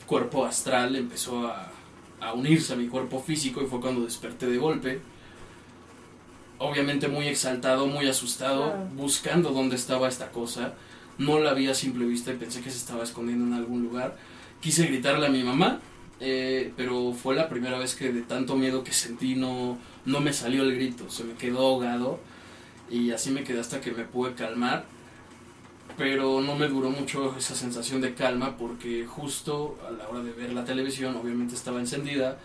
cuerpo 0.07 0.45
astral 0.45 0.95
empezó 0.95 1.49
a, 1.49 1.73
a 2.21 2.33
unirse 2.33 2.73
a 2.73 2.77
mi 2.77 2.87
cuerpo 2.87 3.21
físico 3.21 3.63
y 3.63 3.67
fue 3.67 3.81
cuando 3.81 4.03
desperté 4.03 4.47
de 4.47 4.57
golpe. 4.57 5.01
Obviamente 6.59 7.09
muy 7.09 7.27
exaltado, 7.27 7.87
muy 7.87 8.09
asustado, 8.09 8.73
buscando 8.95 9.51
dónde 9.51 9.77
estaba 9.77 10.09
esta 10.09 10.31
cosa. 10.31 10.75
No 11.19 11.39
la 11.41 11.55
vi 11.55 11.69
a 11.69 11.75
simple 11.75 12.07
vista 12.07 12.33
y 12.33 12.37
pensé 12.37 12.61
que 12.61 12.71
se 12.71 12.79
estaba 12.79 13.05
escondiendo 13.05 13.45
en 13.45 13.53
algún 13.53 13.83
lugar. 13.83 14.17
Quise 14.61 14.87
gritarle 14.87 15.27
a 15.27 15.31
mi 15.31 15.43
mamá, 15.43 15.81
eh, 16.21 16.73
pero 16.77 17.13
fue 17.13 17.35
la 17.35 17.49
primera 17.49 17.79
vez 17.79 17.95
que 17.95 18.13
de 18.13 18.23
tanto 18.23 18.57
miedo 18.57 18.83
que 18.83 18.93
sentí 18.93 19.35
no, 19.35 19.79
no 20.07 20.21
me 20.21 20.33
salió 20.33 20.63
el 20.63 20.75
grito, 20.75 21.11
se 21.11 21.25
me 21.25 21.35
quedó 21.35 21.59
ahogado 21.59 22.19
y 22.91 23.11
así 23.11 23.31
me 23.31 23.45
quedé 23.45 23.61
hasta 23.61 23.81
que 23.81 23.93
me 23.93 24.05
pude 24.05 24.35
calmar. 24.35 24.87
Pero 25.97 26.41
no 26.41 26.57
me 26.57 26.67
duró 26.67 26.91
mucho 26.91 27.37
esa 27.39 27.55
sensación 27.55 28.01
de 28.01 28.15
calma 28.15 28.57
porque 28.57 29.07
justo 29.07 29.79
a 29.87 29.93
la 29.93 30.09
hora 30.09 30.25
de 30.25 30.33
ver 30.33 30.53
la 30.53 30.65
televisión 30.65 31.15
obviamente 31.15 31.55
estaba 31.55 31.79
encendida 31.79 32.39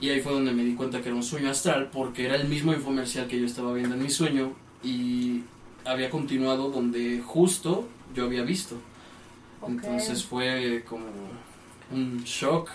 y 0.00 0.10
ahí 0.10 0.20
fue 0.20 0.32
donde 0.32 0.52
me 0.52 0.64
di 0.64 0.74
cuenta 0.74 1.02
que 1.02 1.08
era 1.08 1.16
un 1.16 1.22
sueño 1.22 1.50
astral 1.50 1.90
porque 1.92 2.24
era 2.24 2.36
el 2.36 2.48
mismo 2.48 2.72
infomercial 2.72 3.26
que 3.26 3.38
yo 3.38 3.46
estaba 3.46 3.72
viendo 3.74 3.94
en 3.94 4.02
mi 4.02 4.10
sueño 4.10 4.54
y 4.82 5.42
había 5.86 6.10
continuado 6.10 6.70
donde 6.70 7.20
justo 7.24 7.86
yo 8.14 8.24
había 8.24 8.42
visto. 8.42 8.76
Ok. 9.60 9.70
Entonces 9.70 10.24
fue 10.24 10.84
como 10.88 11.06
un 11.92 12.22
shock. 12.24 12.68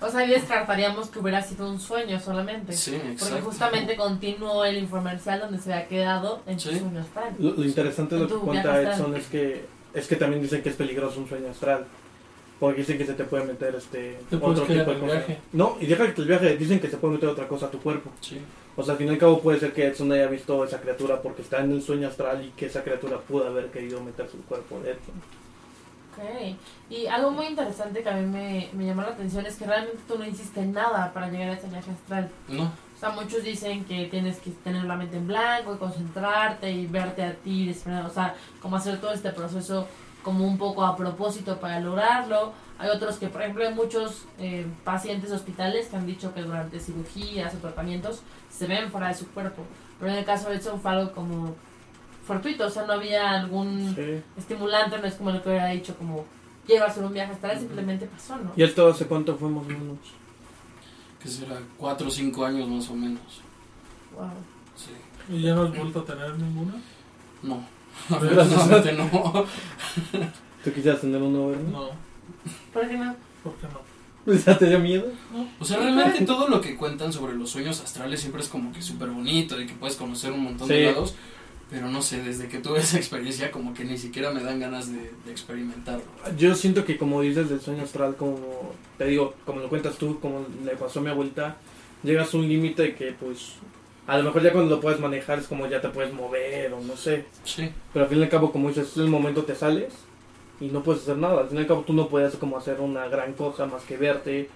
O 0.00 0.08
sea, 0.10 0.20
ahí 0.20 0.28
descartaríamos 0.30 1.08
que 1.08 1.18
hubiera 1.18 1.40
sido 1.42 1.68
un 1.70 1.80
sueño 1.80 2.20
solamente. 2.20 2.72
Sí, 2.74 2.92
Porque 2.92 3.12
exacto. 3.12 3.42
justamente 3.46 3.96
continuó 3.96 4.64
el 4.64 4.76
infomercial 4.78 5.40
donde 5.40 5.58
se 5.58 5.72
había 5.72 5.88
quedado 5.88 6.42
en 6.46 6.60
su 6.60 6.70
Sí. 6.70 6.78
sueño 6.78 7.00
astral. 7.00 7.34
Lo, 7.38 7.52
lo 7.52 7.64
interesante 7.64 8.14
de 8.16 8.20
lo 8.22 8.28
que 8.28 8.34
cuenta 8.34 8.80
Edson 8.82 8.92
astral. 8.92 9.14
es 9.16 9.26
que 9.28 9.64
es 9.94 10.06
que 10.08 10.16
también 10.16 10.42
dicen 10.42 10.62
que 10.62 10.68
es 10.70 10.76
peligroso 10.76 11.20
un 11.20 11.28
sueño 11.28 11.48
astral. 11.50 11.86
Porque 12.60 12.80
dicen 12.80 12.98
que 12.98 13.06
se 13.06 13.14
te 13.14 13.24
puede 13.24 13.44
meter 13.44 13.74
este 13.74 14.18
otro 14.30 14.62
tipo 14.64 14.90
de 14.90 14.98
cosa. 14.98 15.04
viaje. 15.12 15.38
No, 15.52 15.76
y 15.80 15.86
deja 15.86 16.12
que 16.14 16.20
el 16.20 16.28
viaje 16.28 16.56
dicen 16.56 16.80
que 16.80 16.88
se 16.88 16.96
puede 16.98 17.14
meter 17.14 17.28
otra 17.28 17.48
cosa 17.48 17.66
a 17.66 17.70
tu 17.70 17.78
cuerpo. 17.80 18.10
Sí. 18.20 18.38
O 18.76 18.82
sea, 18.82 18.92
al 18.92 18.98
fin 18.98 19.08
y 19.08 19.10
al 19.10 19.18
cabo 19.18 19.40
puede 19.40 19.60
ser 19.60 19.72
que 19.72 19.86
Edson 19.86 20.10
haya 20.12 20.26
visto 20.26 20.64
esa 20.64 20.80
criatura 20.80 21.22
porque 21.22 21.42
está 21.42 21.62
en 21.62 21.72
el 21.72 21.82
sueño 21.82 22.08
astral 22.08 22.44
y 22.44 22.50
que 22.50 22.66
esa 22.66 22.82
criatura 22.82 23.18
pudo 23.18 23.46
haber 23.46 23.70
querido 23.70 24.00
meterse 24.02 24.36
el 24.36 24.42
cuerpo 24.42 24.80
de 24.80 24.92
Edson. 24.92 25.14
Ok. 26.16 26.56
Y 26.90 27.06
algo 27.06 27.30
muy 27.30 27.46
interesante 27.46 28.02
que 28.02 28.08
a 28.08 28.14
mí 28.14 28.26
me, 28.26 28.68
me 28.72 28.86
llamó 28.86 29.02
la 29.02 29.08
atención 29.08 29.44
es 29.46 29.56
que 29.56 29.66
realmente 29.66 29.98
tú 30.06 30.18
no 30.18 30.24
hiciste 30.24 30.64
nada 30.64 31.12
para 31.12 31.28
llegar 31.28 31.50
a 31.50 31.52
ese 31.54 31.68
viaje 31.68 31.90
astral. 31.90 32.30
No, 32.48 32.64
O 32.64 32.98
sea, 32.98 33.10
muchos 33.10 33.42
dicen 33.42 33.84
que 33.84 34.06
tienes 34.06 34.38
que 34.38 34.50
tener 34.50 34.84
la 34.84 34.96
mente 34.96 35.16
en 35.16 35.26
blanco 35.26 35.74
y 35.74 35.78
concentrarte 35.78 36.70
y 36.70 36.86
verte 36.86 37.22
a 37.22 37.34
ti, 37.34 37.70
o 37.70 38.10
sea, 38.10 38.34
como 38.60 38.76
hacer 38.76 39.00
todo 39.00 39.12
este 39.12 39.30
proceso 39.30 39.86
como 40.24 40.44
un 40.44 40.58
poco 40.58 40.84
a 40.84 40.96
propósito 40.96 41.60
para 41.60 41.78
lograrlo. 41.78 42.52
Hay 42.78 42.88
otros 42.88 43.18
que, 43.18 43.28
por 43.28 43.42
ejemplo, 43.42 43.64
hay 43.64 43.72
muchos 43.72 44.24
eh, 44.38 44.66
pacientes 44.82 45.30
hospitales 45.30 45.86
que 45.86 45.96
han 45.96 46.06
dicho 46.06 46.34
que 46.34 46.42
durante 46.42 46.80
cirugías 46.80 47.54
o 47.54 47.58
tratamientos 47.58 48.22
se 48.50 48.66
ven 48.66 48.90
fuera 48.90 49.08
de 49.08 49.14
su 49.14 49.28
cuerpo. 49.28 49.62
Pero 50.00 50.10
en 50.10 50.18
el 50.18 50.24
caso 50.24 50.48
de 50.50 50.56
Edson 50.56 50.80
fue 50.80 50.90
algo 50.90 51.12
como 51.12 51.54
fortuito, 52.26 52.66
o 52.66 52.70
sea, 52.70 52.84
no 52.86 52.94
había 52.94 53.30
algún 53.30 53.94
Sí. 53.94 54.22
estimulante, 54.36 54.98
no 54.98 55.06
es 55.06 55.14
como 55.14 55.30
lo 55.30 55.40
que 55.42 55.50
hubiera 55.50 55.68
dicho, 55.68 55.94
como 55.96 56.24
a 56.80 56.84
hacer 56.86 57.04
un 57.04 57.12
viaje 57.12 57.32
astral, 57.32 57.58
simplemente 57.58 58.06
pasó, 58.06 58.36
¿no? 58.38 58.50
¿Y 58.56 58.62
esto 58.62 58.88
hace 58.88 59.06
cuánto 59.06 59.36
fuimos 59.36 59.66
menos? 59.66 59.98
que 61.20 61.30
será 61.30 61.58
cuatro 61.78 62.08
o 62.08 62.10
cinco 62.10 62.44
años 62.44 62.68
más 62.68 62.86
o 62.90 62.94
menos. 62.94 63.40
Wow. 64.14 64.28
Sí. 64.76 64.90
¿Y 65.32 65.40
ya 65.40 65.54
no 65.54 65.62
has 65.62 65.74
vuelto 65.74 66.00
a 66.00 66.04
tener 66.04 66.38
ninguna? 66.38 66.74
No. 67.42 67.64
Afortunadamente 68.10 68.92
no. 68.92 69.46
¿Tú 70.64 70.72
quisieras 70.72 71.00
tener 71.00 71.20
uno, 71.20 71.48
Bernie? 71.48 71.70
No, 71.72 71.88
¿Por 72.72 72.88
qué 72.88 72.96
no? 72.96 73.14
¿por 73.42 73.54
qué 73.56 73.66
no? 73.72 73.84
¿Ya 74.46 74.56
te 74.58 74.66
dio 74.68 74.78
miedo? 74.80 75.06
O 75.60 75.64
sea, 75.64 75.78
realmente 75.78 76.24
todo 76.24 76.48
lo 76.48 76.60
que 76.60 76.76
cuentan 76.76 77.12
sobre 77.12 77.34
los 77.34 77.50
sueños 77.50 77.80
astrales 77.82 78.20
siempre 78.20 78.40
es 78.42 78.48
como 78.48 78.72
que 78.72 78.80
súper 78.80 79.10
bonito 79.10 79.60
y 79.60 79.66
que 79.66 79.74
puedes 79.74 79.96
conocer 79.96 80.32
un 80.32 80.44
montón 80.44 80.68
de 80.68 80.78
Sí. 80.78 80.84
lados. 80.94 81.14
Pero 81.70 81.88
no 81.90 82.02
sé, 82.02 82.22
desde 82.22 82.46
que 82.48 82.58
tuve 82.58 82.78
esa 82.80 82.98
experiencia 82.98 83.50
como 83.50 83.74
que 83.74 83.84
ni 83.84 83.98
siquiera 83.98 84.30
me 84.30 84.42
dan 84.42 84.60
ganas 84.60 84.92
de, 84.92 85.10
de 85.24 85.32
experimentarlo. 85.32 86.04
Yo 86.38 86.54
siento 86.54 86.84
que 86.84 86.96
como 86.98 87.20
dices 87.22 87.48
del 87.50 87.60
sueño 87.60 87.82
astral, 87.82 88.16
como 88.16 88.38
te 88.96 89.06
digo, 89.06 89.34
como 89.44 89.60
lo 89.60 89.68
cuentas 89.68 89.96
tú, 89.96 90.20
como 90.20 90.46
le 90.64 90.76
pasó 90.76 91.00
a 91.00 91.02
mi 91.02 91.10
abuelita, 91.10 91.56
llegas 92.02 92.32
a 92.32 92.36
un 92.36 92.48
límite 92.48 92.94
que 92.94 93.12
pues 93.12 93.54
a 94.06 94.18
lo 94.18 94.24
mejor 94.24 94.42
ya 94.42 94.52
cuando 94.52 94.74
lo 94.76 94.80
puedes 94.80 95.00
manejar 95.00 95.38
es 95.38 95.46
como 95.46 95.66
ya 95.66 95.80
te 95.80 95.88
puedes 95.88 96.12
mover 96.12 96.72
o 96.74 96.80
no 96.80 96.96
sé. 96.96 97.24
Sí, 97.44 97.70
Pero 97.92 98.04
al 98.04 98.08
fin 98.10 98.18
y 98.20 98.22
al 98.22 98.28
cabo, 98.28 98.52
como 98.52 98.68
dices, 98.68 98.96
en 98.96 99.04
el 99.04 99.08
momento 99.08 99.44
te 99.44 99.54
sales 99.54 99.94
y 100.60 100.66
no 100.66 100.82
puedes 100.82 101.02
hacer 101.02 101.16
nada. 101.16 101.40
Al 101.40 101.48
fin 101.48 101.58
y 101.58 101.60
al 101.62 101.66
cabo 101.66 101.82
tú 101.86 101.92
no 101.92 102.08
puedes 102.08 102.34
como 102.36 102.56
hacer 102.58 102.80
una 102.80 103.08
gran 103.08 103.32
cosa 103.32 103.66
más 103.66 103.82
que 103.84 103.96
verte 103.96 104.48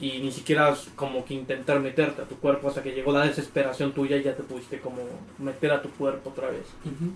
y 0.00 0.18
ni 0.18 0.30
siquiera 0.30 0.76
como 0.94 1.24
que 1.24 1.34
intentar 1.34 1.80
meterte 1.80 2.22
a 2.22 2.24
tu 2.24 2.36
cuerpo 2.36 2.68
hasta 2.68 2.82
que 2.82 2.92
llegó 2.92 3.10
la 3.12 3.24
desesperación 3.26 3.92
tuya 3.92 4.16
y 4.16 4.22
ya 4.22 4.36
te 4.36 4.42
pudiste 4.44 4.80
como 4.80 4.98
meter 5.38 5.72
a 5.72 5.82
tu 5.82 5.90
cuerpo 5.90 6.30
otra 6.30 6.48
vez. 6.50 6.66
Ujú. 6.84 7.10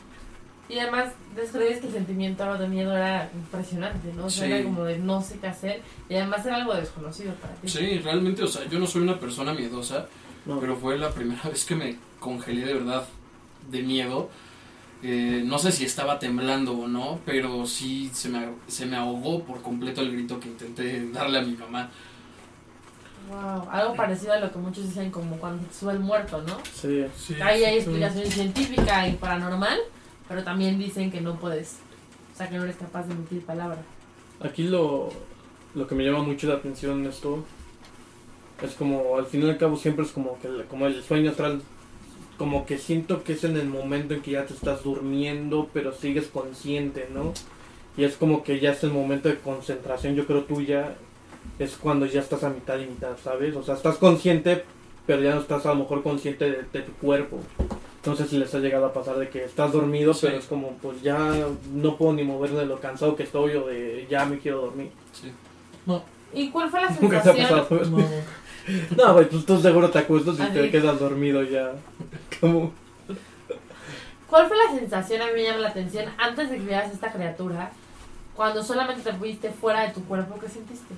Y 0.69 0.79
además 0.79 1.13
describes 1.37 1.81
que 1.81 1.89
el 1.89 1.93
sentimiento 1.93 2.57
de 2.57 2.67
miedo 2.69 2.97
era 2.97 3.31
impresionante, 3.35 4.13
¿no? 4.15 4.27
O 4.27 4.31
sea, 4.31 4.47
Sí. 4.47 4.53
era 4.53 4.65
como 4.65 4.85
de 4.85 4.99
no 4.99 5.21
sé 5.21 5.39
qué 5.39 5.47
hacer 5.49 5.83
y 6.09 6.15
además 6.15 6.45
era 6.47 6.57
algo 6.57 6.73
desconocido 6.75 7.35
para 7.35 7.53
ti. 7.55 7.69
sí, 7.69 7.99
realmente, 7.99 8.43
o 8.43 8.47
sea, 8.49 8.65
yo 8.69 8.79
no 8.79 8.87
soy 8.87 9.03
una 9.03 9.19
persona 9.21 9.53
miedosa, 9.53 10.07
No. 10.47 10.59
pero 10.61 10.77
fue 10.77 10.99
la 10.99 11.11
primera 11.11 11.43
vez 11.49 11.65
que 11.65 11.75
me 11.77 11.97
congelé 12.21 12.67
de 12.67 12.75
verdad 12.75 13.05
de 13.71 13.83
miedo. 13.83 14.29
Eh, 15.05 15.43
no 15.45 15.59
sé 15.59 15.73
si 15.73 15.85
estaba 15.85 16.19
temblando 16.21 16.73
o 16.79 16.87
no, 16.87 17.19
pero 17.27 17.67
sí 17.67 18.09
se 18.13 18.29
me, 18.29 18.49
se 18.69 18.87
me 18.87 18.97
ahogó 18.97 19.43
por 19.43 19.61
completo 19.61 20.01
el 20.01 20.13
grito 20.13 20.39
que 20.39 20.49
intenté 20.49 21.11
darle 21.11 21.39
a 21.39 21.43
mi 21.43 21.57
mamá. 21.57 21.91
Wow, 23.29 23.69
algo 23.71 23.95
parecido 23.95 24.33
a 24.33 24.39
lo 24.41 24.53
que 24.53 24.59
muchos 24.59 24.85
dicen 24.89 25.11
como 25.11 25.37
cuando 25.37 25.65
sube 25.73 25.93
el 25.93 26.01
muerto, 26.01 26.43
¿no? 26.43 26.59
Sí. 26.73 27.05
Sí, 27.17 27.35
Ahí 27.41 27.65
hay 27.65 27.75
sí. 27.75 27.79
explicación 27.89 28.27
científica 28.31 29.09
y 29.09 29.15
paranormal, 29.15 29.79
pero 30.29 30.43
también 30.45 30.79
dicen 30.79 31.11
que 31.11 31.21
no 31.21 31.37
puedes, 31.37 31.79
o 32.35 32.37
sea, 32.37 32.49
que 32.49 32.57
no 32.57 32.65
eres 32.65 32.77
capaz 32.77 33.05
de 33.05 33.15
emitir 33.15 33.45
palabra. 33.45 33.79
Aquí 34.41 34.65
lo, 34.65 35.09
lo 35.75 35.87
que 35.87 35.95
me 35.95 36.05
llama 36.05 36.23
mucho 36.23 36.49
la 36.49 36.55
atención 36.55 37.01
en 37.01 37.07
esto 37.07 37.45
es 38.67 38.75
como 38.75 39.17
al 39.17 39.27
fin 39.27 39.43
y 39.43 39.51
al 39.51 39.59
cabo 39.59 39.77
siempre 39.77 40.05
es 40.05 40.13
como 40.13 40.39
que 40.41 40.49
el- 40.49 40.65
como 40.67 40.87
el 40.87 41.03
sueño 41.03 41.31
astral 41.31 41.61
como 42.39 42.65
que 42.67 42.79
siento 42.79 43.23
que 43.23 43.35
es 43.35 43.45
en 43.45 43.57
el 43.57 43.69
momento 43.69 44.15
en 44.15 44.23
que 44.23 44.33
ya 44.33 44.47
te 44.47 44.55
estás 44.55 44.83
durmiendo 44.83 45.69
pero 45.73 45.93
sigues 45.93 46.27
consciente 46.29 47.09
no 47.13 47.33
y 47.97 48.05
es 48.05 48.17
como 48.17 48.43
que 48.43 48.59
ya 48.59 48.73
es 48.73 48.83
el 48.85 48.91
momento 48.91 49.29
de 49.29 49.37
concentración 49.39 50.15
yo 50.15 50.27
creo 50.27 50.43
tuya 50.45 50.95
es 51.59 51.77
cuando 51.77 52.07
ya 52.07 52.21
estás 52.21 52.43
a 52.45 52.51
mitad 52.51 52.79
y 52.79 52.87
mitad 52.87 53.17
sabes 53.23 53.55
o 53.57 53.63
sea 53.63 53.75
estás 53.75 53.97
consciente 53.97 54.65
pero 55.07 55.21
ya 55.23 55.35
no 55.35 55.41
estás 55.41 55.67
a 55.67 55.71
lo 55.71 55.77
mejor 55.81 56.03
consciente 56.03 56.45
de, 56.49 56.63
de 56.73 56.81
tu 56.83 56.93
cuerpo. 56.93 57.39
Entonces 57.97 58.31
si 58.31 58.39
les 58.39 58.55
ha 58.55 58.59
llegado 58.61 58.87
a 58.87 58.93
pasar 58.93 59.17
de 59.19 59.29
que 59.29 59.45
estás 59.45 59.73
dormido 59.73 60.15
Sí. 60.15 60.27
pero 60.27 60.39
es 60.39 60.45
como 60.47 60.71
pues 60.81 61.03
ya 61.03 61.47
no 61.73 61.97
puedo 61.97 62.13
ni 62.13 62.23
moverme 62.23 62.61
de 62.61 62.67
lo 62.67 62.79
cansado 62.81 63.15
que 63.17 63.25
estoy 63.25 63.53
o 63.57 63.67
de 63.67 64.07
ya 64.09 64.25
me 64.27 64.39
quiero 64.39 64.61
dormir. 64.63 64.91
Sí. 65.13 65.33
¿Y 66.35 66.49
cuál 66.51 66.71
fue 66.71 66.81
la 66.83 66.91
nunca 67.01 67.21
te 67.23 67.31
ha 67.31 67.35
sensación? 67.35 67.61
pasado. 67.61 67.85
No, 67.91 68.05
no, 68.97 69.15
güey, 69.15 69.29
pues 69.29 69.45
tú 69.45 69.61
seguro 69.61 69.91
te 69.91 69.99
acuestas 69.99 70.39
y 70.39 70.43
Así. 70.43 70.53
te 70.53 70.71
quedas 70.71 70.99
dormido 70.99 71.43
ya. 71.43 71.73
Como... 72.41 72.73
¿Cuál 74.29 74.49
fue 74.49 74.57
la 74.57 74.79
sensación? 74.79 75.21
A 75.23 75.27
mí 75.27 75.33
me 75.35 75.45
llama 75.45 75.59
la 75.59 75.69
atención 75.69 76.07
antes 76.19 76.51
de 76.51 76.57
que 76.57 76.65
vieras 76.65 76.93
esta 76.93 77.13
criatura, 77.13 77.71
cuando 78.35 78.63
solamente 78.63 79.03
te 79.03 79.13
fuiste 79.13 79.51
fuera 79.51 79.83
de 79.83 79.93
tu 79.93 80.03
cuerpo, 80.05 80.39
¿qué 80.41 80.49
sentiste? 80.49 80.95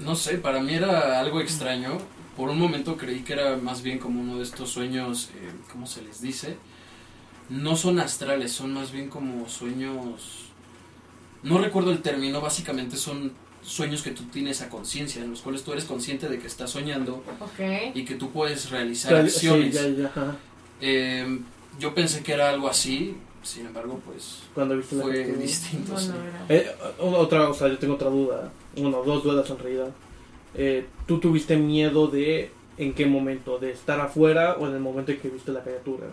No 0.00 0.16
sé, 0.16 0.38
para 0.38 0.60
mí 0.60 0.74
era 0.74 1.20
algo 1.20 1.40
extraño. 1.40 1.98
Por 2.36 2.50
un 2.50 2.58
momento 2.58 2.96
creí 2.96 3.22
que 3.22 3.32
era 3.32 3.56
más 3.56 3.82
bien 3.82 3.98
como 3.98 4.20
uno 4.20 4.38
de 4.38 4.42
estos 4.42 4.70
sueños, 4.70 5.30
eh, 5.36 5.52
¿cómo 5.72 5.86
se 5.86 6.02
les 6.02 6.20
dice? 6.20 6.56
No 7.48 7.76
son 7.76 8.00
astrales, 8.00 8.52
son 8.52 8.74
más 8.74 8.92
bien 8.92 9.08
como 9.08 9.48
sueños... 9.48 10.50
No 11.42 11.58
recuerdo 11.58 11.92
el 11.92 12.02
término, 12.02 12.40
básicamente 12.40 12.96
son 12.96 13.32
sueños 13.66 14.02
que 14.02 14.10
tú 14.12 14.22
tienes 14.24 14.62
a 14.62 14.68
conciencia, 14.68 15.22
en 15.22 15.30
los 15.30 15.40
cuales 15.42 15.62
tú 15.64 15.72
eres 15.72 15.84
consciente 15.84 16.28
de 16.28 16.38
que 16.38 16.46
estás 16.46 16.70
soñando 16.70 17.22
Ok. 17.40 17.92
y 17.94 18.04
que 18.04 18.14
tú 18.14 18.30
puedes 18.30 18.70
realizar 18.70 19.12
Sí, 19.28 19.36
acciones. 19.36 19.74
ya, 19.74 19.88
ya, 19.88 20.06
ajá. 20.06 20.36
Eh, 20.80 21.40
yo 21.78 21.94
pensé 21.94 22.22
que 22.22 22.32
era 22.32 22.50
algo 22.50 22.68
así, 22.68 23.16
sin 23.42 23.66
embargo, 23.66 24.00
pues 24.06 24.40
Cuando 24.54 24.76
viste 24.76 24.96
la 24.96 25.02
fue 25.02 25.12
criatura. 25.12 25.38
distinto. 25.38 25.92
No, 25.92 25.98
sí. 25.98 26.10
Eh, 26.48 26.70
otra, 27.00 27.48
o 27.50 27.54
sea, 27.54 27.68
yo 27.68 27.78
tengo 27.78 27.94
otra 27.94 28.08
duda. 28.10 28.50
Bueno, 28.76 29.02
dos 29.04 29.22
dudas 29.24 29.48
en 29.50 29.58
realidad. 29.58 29.88
Eh, 30.54 30.86
¿Tú 31.06 31.18
tuviste 31.20 31.56
miedo 31.56 32.06
de 32.08 32.50
en 32.78 32.94
qué 32.94 33.06
momento? 33.06 33.58
¿De 33.58 33.72
estar 33.72 34.00
afuera 34.00 34.56
o 34.58 34.66
en 34.66 34.74
el 34.74 34.80
momento 34.80 35.12
en 35.12 35.18
que 35.18 35.28
viste 35.28 35.50
la 35.52 35.62
criatura? 35.62 36.06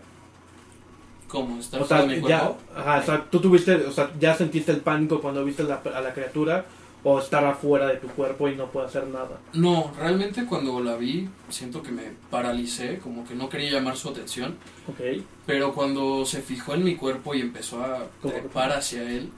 ¿Cómo? 1.27 1.59
¿Estar 1.59 1.81
O 1.81 1.85
fuera 1.85 2.03
sea, 2.03 2.11
de 2.11 2.21
mi 2.21 2.27
ya, 2.27 2.39
cuerpo? 2.41 2.57
ajá, 2.75 2.99
o 2.99 3.03
sea, 3.05 3.25
tú 3.29 3.39
tuviste, 3.39 3.73
o 3.75 3.91
sea, 3.91 4.11
ya 4.19 4.35
sentiste 4.35 4.71
el 4.71 4.81
pánico 4.81 5.19
cuando 5.19 5.43
viste 5.43 5.63
la- 5.63 5.81
a 5.95 6.01
la 6.01 6.13
criatura 6.13 6.65
o 7.05 7.19
estar 7.19 7.43
afuera 7.45 7.87
de 7.87 7.97
tu 7.97 8.07
cuerpo 8.07 8.47
y 8.47 8.55
no 8.55 8.71
puede 8.71 8.87
hacer 8.87 9.07
nada. 9.07 9.39
No, 9.53 9.91
realmente 9.99 10.45
cuando 10.45 10.79
la 10.79 10.95
vi 10.95 11.27
siento 11.49 11.81
que 11.83 11.91
me 11.91 12.11
paralicé, 12.29 12.99
como 12.99 13.25
que 13.27 13.35
no 13.35 13.49
quería 13.49 13.71
llamar 13.71 13.97
su 13.97 14.09
atención, 14.09 14.55
Ok. 14.87 15.21
pero 15.45 15.73
cuando 15.73 16.25
se 16.25 16.41
fijó 16.41 16.73
en 16.75 16.83
mi 16.85 16.95
cuerpo 16.95 17.35
y 17.35 17.41
empezó 17.41 17.83
a 17.83 18.05
trepar 18.21 18.71
hacia 18.71 19.03
él, 19.03 19.29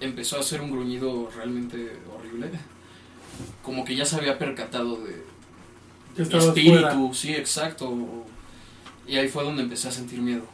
empezó 0.00 0.36
a 0.36 0.40
hacer 0.40 0.60
un 0.60 0.70
gruñido 0.70 1.28
realmente 1.36 1.96
horrible, 2.16 2.50
como 3.64 3.84
que 3.84 3.96
ya 3.96 4.04
se 4.04 4.16
había 4.16 4.38
percatado 4.38 4.96
de 5.02 5.24
estabas 6.22 6.46
espíritu, 6.46 6.78
fuera. 6.78 7.14
sí, 7.14 7.34
exacto, 7.34 7.92
y 9.08 9.16
ahí 9.16 9.28
fue 9.28 9.42
donde 9.42 9.62
empecé 9.62 9.88
a 9.88 9.92
sentir 9.92 10.20
miedo, 10.20 10.44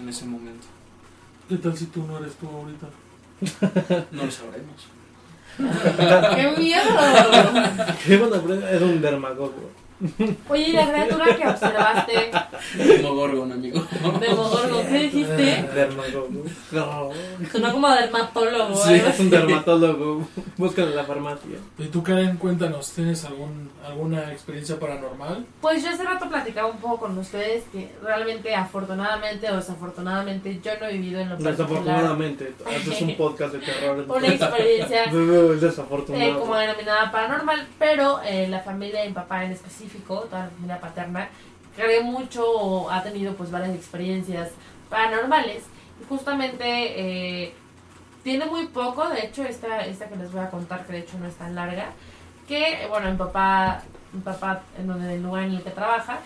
en 0.00 0.08
ese 0.08 0.24
momento. 0.24 0.66
¿Qué 1.46 1.56
tal 1.58 1.76
si 1.76 1.84
tú 1.86 2.02
no 2.04 2.16
eres 2.16 2.32
tú 2.36 2.48
ahorita? 2.48 2.88
No 4.12 4.24
lo 4.24 4.30
sabremos. 4.30 4.86
¡Qué 5.56 6.54
miedo! 6.58 6.82
Qué 8.04 8.14
Era 8.14 8.84
un 8.84 9.00
dermagogo. 9.00 9.70
Oye, 10.48 10.68
¿y 10.68 10.72
la 10.72 10.90
criatura 10.90 11.36
que 11.36 11.46
observaste 11.46 12.30
Demogorgon, 12.76 13.52
amigo. 13.52 13.80
de 14.20 14.28
Mogorgo, 14.34 14.82
¿qué 14.88 14.98
dijiste? 14.98 15.62
Dermatólogo. 15.74 16.44
Sonó 17.52 17.72
como 17.72 17.88
dermatólogo. 17.90 18.74
Sí. 18.76 18.94
Es 18.94 19.20
un 19.20 19.30
dermatólogo. 19.30 20.28
Búscalo 20.56 20.88
en 20.90 20.96
la 20.96 21.04
farmacia. 21.04 21.58
¿Y 21.78 21.86
tú, 21.86 22.02
Karen, 22.02 22.36
cuéntanos, 22.36 22.90
¿tienes 22.92 23.24
algún, 23.24 23.70
alguna 23.86 24.32
experiencia 24.32 24.78
paranormal? 24.78 25.46
Pues 25.60 25.82
yo 25.82 25.90
hace 25.90 26.02
rato 26.02 26.28
platicaba 26.28 26.68
un 26.68 26.78
poco 26.78 26.98
con 26.98 27.16
ustedes 27.18 27.64
que 27.72 27.90
realmente, 28.02 28.54
afortunadamente 28.54 29.50
o 29.50 29.56
desafortunadamente, 29.56 30.60
yo 30.62 30.72
no 30.80 30.86
he 30.86 30.92
vivido 30.94 31.20
en 31.20 31.30
lo 31.30 31.36
Desafortunadamente, 31.36 32.52
haces 32.66 33.00
un 33.00 33.14
podcast 33.16 33.54
de 33.54 33.58
terror. 33.60 34.04
una 34.08 34.28
experiencia 34.28 35.04
Es 35.14 35.14
eh, 35.14 35.56
desafortunado. 35.60 36.40
como 36.40 36.56
denominada 36.56 37.10
paranormal, 37.12 37.66
pero 37.78 38.20
eh, 38.24 38.48
la 38.48 38.60
familia 38.60 39.02
de 39.02 39.08
mi 39.08 39.14
papá 39.14 39.44
en 39.44 39.52
específico, 39.52 39.84
toda 39.98 40.44
la 40.44 40.50
familia 40.50 40.80
paterna, 40.80 41.28
cree 41.76 42.02
mucho 42.02 42.48
o 42.48 42.90
ha 42.90 43.02
tenido 43.02 43.34
pues 43.34 43.50
varias 43.50 43.74
experiencias 43.74 44.50
paranormales. 44.88 45.64
Y 46.00 46.04
justamente 46.08 46.64
eh, 46.64 47.54
tiene 48.22 48.46
muy 48.46 48.66
poco, 48.66 49.08
de 49.08 49.26
hecho 49.26 49.44
esta, 49.44 49.84
esta 49.84 50.08
que 50.08 50.16
les 50.16 50.32
voy 50.32 50.42
a 50.42 50.50
contar 50.50 50.86
que 50.86 50.94
de 50.94 50.98
hecho 51.00 51.18
no 51.18 51.26
es 51.26 51.34
tan 51.34 51.54
larga, 51.54 51.90
que 52.48 52.86
bueno 52.88 53.10
mi 53.10 53.16
papá, 53.16 53.82
mi 54.12 54.20
papá 54.20 54.62
en 54.78 54.86
donde 54.86 55.14
el 55.14 55.22
lugar 55.22 55.44
en 55.44 55.52
el 55.52 55.62
que 55.62 55.70
trabaja, 55.70 56.20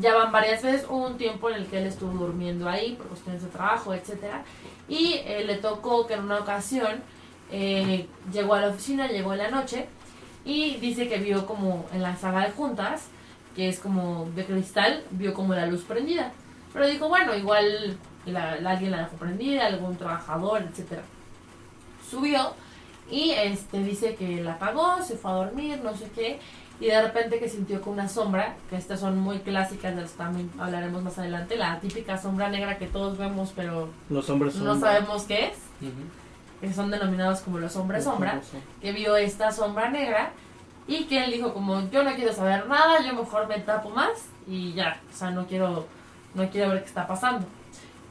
ya 0.00 0.14
van 0.14 0.32
varias 0.32 0.62
veces, 0.62 0.86
hubo 0.88 1.06
un 1.06 1.18
tiempo 1.18 1.50
en 1.50 1.56
el 1.56 1.66
que 1.66 1.78
él 1.78 1.86
estuvo 1.86 2.12
durmiendo 2.12 2.68
ahí 2.68 2.94
por 2.94 3.08
cuestiones 3.08 3.42
de 3.42 3.48
trabajo, 3.48 3.92
etcétera, 3.92 4.42
y 4.88 5.14
eh, 5.26 5.44
le 5.44 5.56
tocó 5.56 6.06
que 6.06 6.14
en 6.14 6.20
una 6.20 6.38
ocasión 6.38 7.02
eh, 7.50 8.06
llegó 8.32 8.54
a 8.54 8.60
la 8.60 8.68
oficina, 8.68 9.08
llegó 9.08 9.32
en 9.32 9.38
la 9.38 9.50
noche 9.50 9.88
y 10.44 10.76
dice 10.76 11.08
que 11.08 11.18
vio 11.18 11.46
como 11.46 11.86
en 11.92 12.02
la 12.02 12.16
sala 12.16 12.46
de 12.46 12.52
juntas, 12.52 13.06
que 13.54 13.68
es 13.68 13.78
como 13.78 14.28
de 14.34 14.44
cristal, 14.44 15.02
vio 15.10 15.34
como 15.34 15.54
la 15.54 15.66
luz 15.66 15.82
prendida. 15.82 16.32
Pero 16.72 16.86
dijo, 16.86 17.08
bueno, 17.08 17.34
igual 17.36 17.96
la- 18.26 18.56
la- 18.60 18.70
alguien 18.70 18.90
la 18.92 18.98
dejó 19.00 19.16
prendida, 19.16 19.66
algún 19.66 19.96
trabajador, 19.96 20.62
etcétera. 20.62 21.02
Subió 22.10 22.54
y 23.10 23.30
este 23.30 23.82
dice 23.82 24.14
que 24.14 24.42
la 24.42 24.54
apagó, 24.54 25.02
se 25.02 25.16
fue 25.16 25.30
a 25.30 25.34
dormir, 25.34 25.80
no 25.82 25.94
sé 25.96 26.08
qué, 26.14 26.38
y 26.80 26.86
de 26.86 27.00
repente 27.02 27.38
que 27.38 27.48
sintió 27.48 27.82
que 27.82 27.88
una 27.90 28.08
sombra, 28.08 28.56
que 28.70 28.76
estas 28.76 29.00
son 29.00 29.18
muy 29.18 29.38
clásicas, 29.40 29.94
de 29.94 30.02
las 30.02 30.12
también 30.12 30.50
hablaremos 30.58 31.02
más 31.02 31.18
adelante, 31.18 31.56
la 31.56 31.78
típica 31.80 32.16
sombra 32.20 32.48
negra 32.48 32.78
que 32.78 32.86
todos 32.86 33.18
vemos, 33.18 33.52
pero 33.54 33.88
Los 34.08 34.28
hombres 34.30 34.54
no 34.56 34.78
sabemos 34.80 35.24
qué 35.24 35.46
es, 35.46 35.56
Ujú. 35.80 35.90
Que 36.62 36.72
son 36.72 36.92
denominados 36.92 37.40
como 37.40 37.58
los 37.58 37.74
hombres 37.74 38.04
sombra 38.04 38.40
que 38.80 38.92
vio 38.92 39.16
esta 39.16 39.50
sombra 39.50 39.90
negra 39.90 40.30
y 40.86 41.04
que 41.04 41.24
él 41.24 41.32
dijo 41.32 41.52
como 41.52 41.90
yo 41.90 42.04
no 42.04 42.14
quiero 42.14 42.32
saber 42.32 42.68
nada, 42.68 43.02
yo 43.04 43.14
mejor 43.14 43.48
me 43.48 43.58
tapo 43.58 43.90
más 43.90 44.28
y 44.46 44.72
ya, 44.72 45.00
o 45.12 45.16
sea, 45.16 45.30
no 45.30 45.44
quiero 45.46 45.86
no 46.34 46.48
quiero 46.50 46.70
ver 46.70 46.82
qué 46.82 46.88
está 46.88 47.06
pasando. 47.06 47.46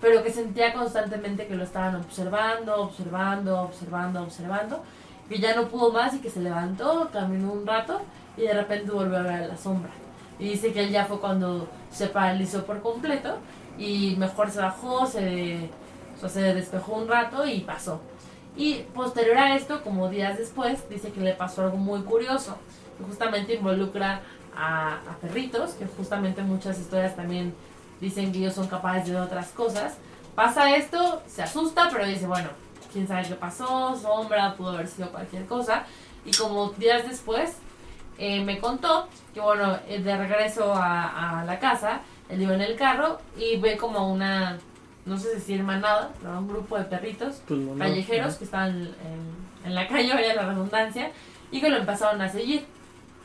Pero 0.02 0.22
que 0.22 0.32
sentía 0.32 0.74
constantemente 0.74 1.48
que 1.48 1.56
lo 1.56 1.64
estaban 1.64 1.96
observando, 1.96 2.76
observando, 2.76 3.62
observando, 3.62 4.22
observando, 4.22 4.84
que 5.30 5.40
ya 5.40 5.56
no 5.56 5.70
pudo 5.70 5.94
más 5.94 6.14
y 6.14 6.20
que 6.20 6.30
se 6.30 6.42
levantó, 6.42 7.10
caminó 7.14 7.54
un 7.54 7.66
rato 7.66 8.02
y 8.36 8.42
de 8.42 8.54
repente 8.54 8.92
volvió 8.92 9.18
a 9.18 9.22
ver 9.22 9.48
la 9.48 9.58
sombra. 9.58 9.92
Y 10.40 10.50
dice 10.50 10.74
que 10.74 10.84
él 10.84 10.92
ya 10.92 11.06
fue 11.06 11.22
cuando 11.22 11.70
se 11.90 12.08
paralizó 12.08 12.66
por 12.66 12.82
completo 12.82 13.38
y 13.78 14.16
mejor 14.18 14.52
se 14.52 14.60
bajó, 14.60 15.06
se, 15.06 15.70
o 16.18 16.20
sea, 16.20 16.30
se 16.30 16.54
despejó 16.54 16.98
un 16.98 17.08
rato 17.08 17.46
y 17.48 17.62
pasó. 17.62 18.02
Y 18.56 18.84
posterior 18.94 19.38
a 19.38 19.56
esto, 19.56 19.82
como 19.82 20.10
días 20.10 20.38
después, 20.38 20.88
dice 20.90 21.12
que 21.12 21.22
le 21.22 21.34
pasó 21.34 21.64
algo 21.64 21.78
muy 21.78 22.02
curioso, 22.02 22.58
que 22.98 23.04
justamente 23.06 23.56
involucra 23.56 24.22
a, 24.56 24.96
a 24.96 25.18
perritos, 25.22 25.72
que 25.72 25.86
justamente 25.86 26.42
muchas 26.42 26.78
historias 26.78 27.16
también 27.16 27.54
dicen 28.02 28.32
que 28.32 28.40
ellos 28.40 28.54
son 28.54 28.68
capaces 28.68 29.08
de 29.08 29.20
otras 29.20 29.50
cosas. 29.50 29.98
Pasa 30.36 30.76
esto, 30.76 31.22
se 31.28 31.44
asusta, 31.44 31.90
pero 31.92 32.06
dice, 32.06 32.28
bueno, 32.28 32.50
quién 32.92 33.08
sabe 33.08 33.28
qué 33.28 33.36
pasó, 33.36 33.96
sombra, 33.96 34.56
pudo 34.56 34.72
haber 34.72 34.88
sido 34.88 35.12
cualquier 35.12 35.46
cosa. 35.46 35.86
Y 36.26 36.32
como 36.32 36.72
días 36.72 37.08
después, 37.08 37.58
eh, 38.18 38.44
me 38.44 38.60
contó 38.60 39.08
que, 39.34 39.40
bueno, 39.40 39.80
eh, 39.88 40.00
de 40.00 40.18
regreso 40.18 40.74
a, 40.74 41.40
a 41.42 41.46
la 41.46 41.60
casa, 41.60 42.02
él 42.30 42.42
iba 42.42 42.54
en 42.54 42.62
el 42.62 42.76
carro 42.76 43.20
y 43.38 43.58
ve 43.58 43.78
como 43.78 44.12
una, 44.12 44.60
no 45.06 45.18
sé 45.18 45.30
si 45.30 45.36
decir 45.36 45.64
manada, 45.64 46.12
pero 46.22 46.38
un 46.38 46.48
grupo 46.48 46.78
de 46.78 46.86
perritos 46.86 47.42
Pues 47.48 47.60
no, 47.60 47.74
no. 47.74 47.80
callejeros 47.80 48.36
que 48.36 48.44
estaban 48.46 48.78
en, 48.82 49.66
en 49.66 49.76
la 49.76 49.88
calle, 49.90 50.14
vaya 50.14 50.36
la 50.36 50.48
redundancia, 50.48 51.12
y 51.52 51.60
que 51.60 51.70
lo 51.70 51.78
empezaron 51.78 52.22
a 52.22 52.30
seguir. 52.30 52.66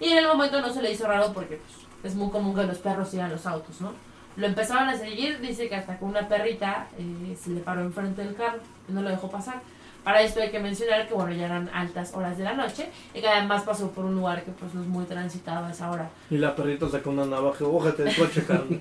Y 0.00 0.10
en 0.10 0.18
el 0.18 0.26
momento 0.26 0.60
no 0.60 0.72
se 0.72 0.82
le 0.82 0.92
hizo 0.92 1.06
raro 1.06 1.32
porque 1.32 1.56
pues, 2.02 2.12
es 2.12 2.14
muy 2.14 2.30
común 2.30 2.54
que 2.54 2.64
los 2.64 2.78
perros 2.78 3.08
sigan 3.10 3.30
los 3.30 3.46
autos, 3.46 3.80
¿no? 3.80 3.92
Lo 4.36 4.46
empezaron 4.46 4.88
a 4.88 4.96
seguir, 4.96 5.40
dice 5.40 5.68
que 5.68 5.76
hasta 5.76 5.98
que 5.98 6.04
una 6.04 6.28
perrita 6.28 6.88
eh, 6.98 7.34
se 7.42 7.50
le 7.50 7.60
paró 7.60 7.80
enfrente 7.80 8.22
del 8.22 8.34
carro 8.34 8.58
y 8.88 8.92
no 8.92 9.00
lo 9.02 9.08
dejó 9.08 9.30
pasar. 9.30 9.62
Para 10.06 10.22
esto 10.22 10.40
hay 10.40 10.50
que 10.52 10.60
mencionar 10.60 11.08
que, 11.08 11.14
bueno, 11.14 11.32
ya 11.32 11.46
eran 11.46 11.68
altas 11.74 12.14
horas 12.14 12.38
de 12.38 12.44
la 12.44 12.52
noche 12.52 12.88
y 13.12 13.20
que 13.20 13.26
además 13.26 13.64
pasó 13.64 13.90
por 13.90 14.04
un 14.04 14.14
lugar 14.14 14.44
que 14.44 14.52
pues 14.52 14.72
no 14.72 14.82
es 14.82 14.86
muy 14.86 15.04
transitado 15.04 15.66
a 15.66 15.72
esa 15.72 15.90
hora. 15.90 16.08
Y 16.30 16.38
la 16.38 16.54
perrita 16.54 16.88
sacó 16.88 17.10
una 17.10 17.24
navaja. 17.26 17.64
Ójate 17.64 18.04
del 18.04 18.14
coche, 18.14 18.44
Carlos. 18.46 18.78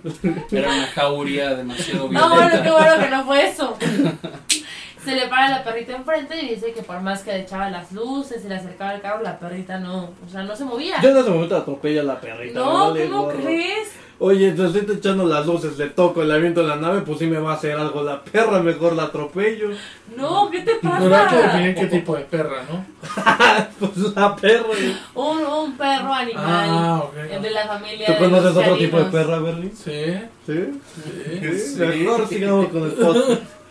Era 0.51 0.69
una 0.71 0.85
jauría 0.85 1.55
demasiado 1.55 2.11
No, 2.11 2.29
bueno, 2.29 2.49
qué 2.51 2.61
violenta. 2.61 2.71
bueno 2.77 3.03
que 3.03 3.09
no 3.09 3.25
fue 3.25 3.47
eso. 3.49 3.75
Se 5.05 5.15
le 5.15 5.27
para 5.27 5.49
la 5.49 5.63
perrita 5.63 5.95
enfrente 5.95 6.41
y 6.41 6.49
dice 6.55 6.73
que 6.73 6.81
por 6.81 6.99
más 7.01 7.21
que 7.23 7.31
le 7.31 7.41
echaba 7.41 7.69
las 7.69 7.91
luces 7.91 8.43
y 8.43 8.47
le 8.49 8.55
acercaba 8.55 8.95
el 8.95 9.01
carro, 9.01 9.21
la 9.23 9.37
perrita 9.39 9.77
no, 9.79 10.05
o 10.25 10.29
sea, 10.31 10.43
no 10.43 10.55
se 10.55 10.65
movía. 10.65 10.99
Yo 11.01 11.09
en 11.09 11.17
ese 11.17 11.29
momento 11.29 11.55
atropella 11.55 12.01
a 12.01 12.05
la 12.05 12.19
perrita. 12.19 12.59
No, 12.59 12.89
vale 12.91 13.07
¿cómo 13.07 13.23
gorro. 13.25 13.37
crees? 13.43 13.89
Oye, 14.17 14.53
te 14.53 14.65
estoy 14.65 14.95
echando 14.95 15.25
las 15.25 15.45
luces, 15.45 15.77
le 15.77 15.87
toco, 15.87 16.23
le 16.23 16.33
aviento 16.33 16.63
la 16.63 16.77
nave, 16.77 17.01
pues 17.01 17.19
sí 17.19 17.27
me 17.27 17.37
va 17.37 17.51
a 17.51 17.55
hacer 17.55 17.73
algo 17.77 18.01
la 18.01 18.23
perra, 18.23 18.61
mejor 18.61 18.93
la 18.95 19.03
atropello. 19.03 19.71
No, 20.15 20.49
¿qué 20.49 20.61
te 20.61 20.71
Pero 20.81 20.93
hay 20.93 21.01
que 21.01 21.09
pasa? 21.09 21.35
definir 21.41 21.75
qué 21.75 21.85
tipo 21.87 22.15
de 22.15 22.23
perra, 22.23 22.63
¿no? 22.71 22.85
Pues 23.79 23.97
la 24.15 24.33
perra. 24.37 24.67
Un, 25.15 25.45
un 25.45 25.77
perro 25.77 26.13
animal 26.13 26.43
Ah, 26.47 27.03
eh, 27.13 27.35
ok. 27.35 27.41
de 27.41 27.49
la 27.51 27.67
familia 27.67 28.07
¿Tú 28.07 28.13
de 28.13 28.19
conoces 28.19 28.55
los 28.55 28.57
otro 28.57 28.77
tipo 28.77 28.97
de 28.99 29.05
perra, 29.05 29.39
Bernie? 29.39 29.71
Sí, 29.75 30.15
¿Sí? 30.45 30.81
sí. 30.95 31.75
¿Sí? 31.75 31.79
Mejor 31.79 32.27
sigamos 32.29 32.67
con 32.69 32.83
el 32.83 32.91
podcast. 32.93 33.41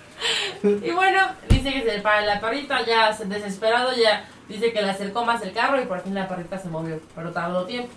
Y 0.62 0.90
bueno, 0.92 1.20
dice 1.48 1.72
que 1.72 1.82
se 1.82 2.00
para 2.00 2.22
la 2.22 2.40
perrita, 2.40 2.84
ya 2.84 3.12
se- 3.12 3.26
desesperado, 3.26 3.90
ya 3.94 4.24
dice 4.48 4.72
que 4.72 4.82
le 4.82 4.90
acercó 4.90 5.24
más 5.24 5.42
el 5.42 5.52
carro 5.52 5.80
y 5.80 5.86
por 5.86 6.00
fin 6.00 6.14
la 6.14 6.28
perrita 6.28 6.58
se 6.58 6.68
movió, 6.68 7.00
pero 7.14 7.32
tardó 7.32 7.64
tiempo. 7.66 7.90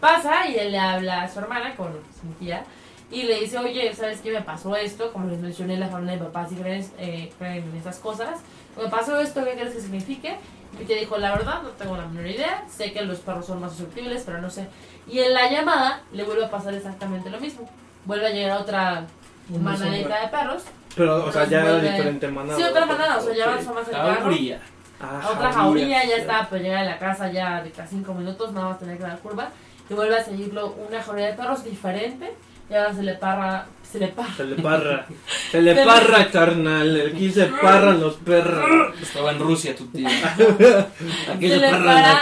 Pasa 0.00 0.46
y 0.48 0.56
él 0.56 0.72
le 0.72 0.78
habla 0.78 1.22
a 1.22 1.28
su 1.28 1.40
hermana 1.40 1.74
con 1.74 1.92
su 2.20 2.28
tía 2.38 2.64
y 3.10 3.24
le 3.24 3.40
dice, 3.40 3.58
oye, 3.58 3.92
¿sabes 3.94 4.20
qué 4.20 4.30
me 4.30 4.42
pasó 4.42 4.76
esto? 4.76 5.12
Como 5.12 5.28
les 5.28 5.38
mencioné, 5.40 5.76
la 5.76 5.88
familia 5.88 6.14
de 6.18 6.24
papá 6.24 6.46
sí 6.48 6.54
creen, 6.54 6.86
eh, 6.98 7.32
creen 7.38 7.64
en 7.70 7.76
esas 7.76 7.98
cosas. 7.98 8.40
Me 8.80 8.88
pasó 8.88 9.18
esto, 9.20 9.44
¿qué 9.44 9.52
crees 9.52 9.74
que 9.74 9.80
signifique? 9.80 10.36
Y 10.80 10.84
te 10.84 10.94
dijo, 10.94 11.18
la 11.18 11.32
verdad, 11.32 11.62
no 11.62 11.70
tengo 11.70 11.96
la 11.96 12.06
menor 12.06 12.28
idea. 12.28 12.64
Sé 12.68 12.92
que 12.92 13.02
los 13.02 13.18
perros 13.20 13.46
son 13.46 13.60
más 13.60 13.72
susceptibles, 13.72 14.22
pero 14.24 14.40
no 14.40 14.50
sé. 14.50 14.68
Y 15.08 15.18
en 15.20 15.34
la 15.34 15.50
llamada 15.50 16.02
le 16.12 16.22
vuelve 16.22 16.44
a 16.44 16.50
pasar 16.50 16.74
exactamente 16.74 17.30
lo 17.30 17.40
mismo. 17.40 17.68
Vuelve 18.04 18.26
a 18.26 18.30
llegar 18.30 18.58
otra 18.60 19.06
manadita 19.48 20.20
de 20.20 20.28
perros. 20.28 20.62
Pero, 20.96 21.24
o 21.24 21.32
sea, 21.32 21.44
ya 21.46 21.60
era 21.62 21.80
diferente 21.80 22.28
manada. 22.28 22.56
Sí, 22.58 22.62
otra 22.64 22.86
manada, 22.86 23.16
o 23.18 23.20
sea, 23.20 23.34
ya 23.34 23.44
avanzó 23.44 23.74
más 23.74 23.86
el 23.88 23.94
carro. 23.94 24.20
Jauría. 24.20 24.60
Ah, 25.00 25.20
A 25.22 25.30
otra 25.30 25.52
jauría, 25.52 25.98
jauría, 25.98 26.04
ya 26.06 26.16
estaba 26.16 26.48
por 26.48 26.58
llegar 26.58 26.78
a 26.78 26.84
la 26.84 26.98
casa 26.98 27.30
ya 27.30 27.62
de 27.62 27.70
casi 27.70 27.96
5 27.96 28.14
minutos, 28.14 28.52
nada 28.52 28.70
más 28.70 28.78
tener 28.80 28.96
que 28.96 29.04
dar 29.04 29.18
curva. 29.20 29.48
Y 29.88 29.94
vuelve 29.94 30.16
a 30.18 30.24
seguirlo 30.24 30.74
una 30.88 31.02
jauría 31.02 31.26
de 31.26 31.32
perros 31.34 31.64
diferente. 31.64 32.34
Y 32.68 32.74
ahora 32.74 32.92
se 32.92 33.02
le 33.02 33.14
parra, 33.14 33.66
se 33.90 33.98
le 33.98 34.08
parra. 34.08 34.34
Se 34.36 34.44
le 34.44 34.56
parra. 34.62 35.06
Se 35.50 35.62
le 35.62 35.74
parra, 35.84 36.30
carnal. 36.30 37.10
Aquí 37.10 37.30
se 37.30 37.46
parran 37.46 38.00
los 38.00 38.16
perros. 38.16 38.94
Estaba 39.00 39.32
en 39.32 39.38
Rusia 39.38 39.74
tu 39.74 39.86
tío. 39.86 40.06
Aquí 41.32 41.48
Se 41.48 41.54
se 41.54 41.60
le 41.60 41.70
parran 41.70 41.84
para- 41.84 42.12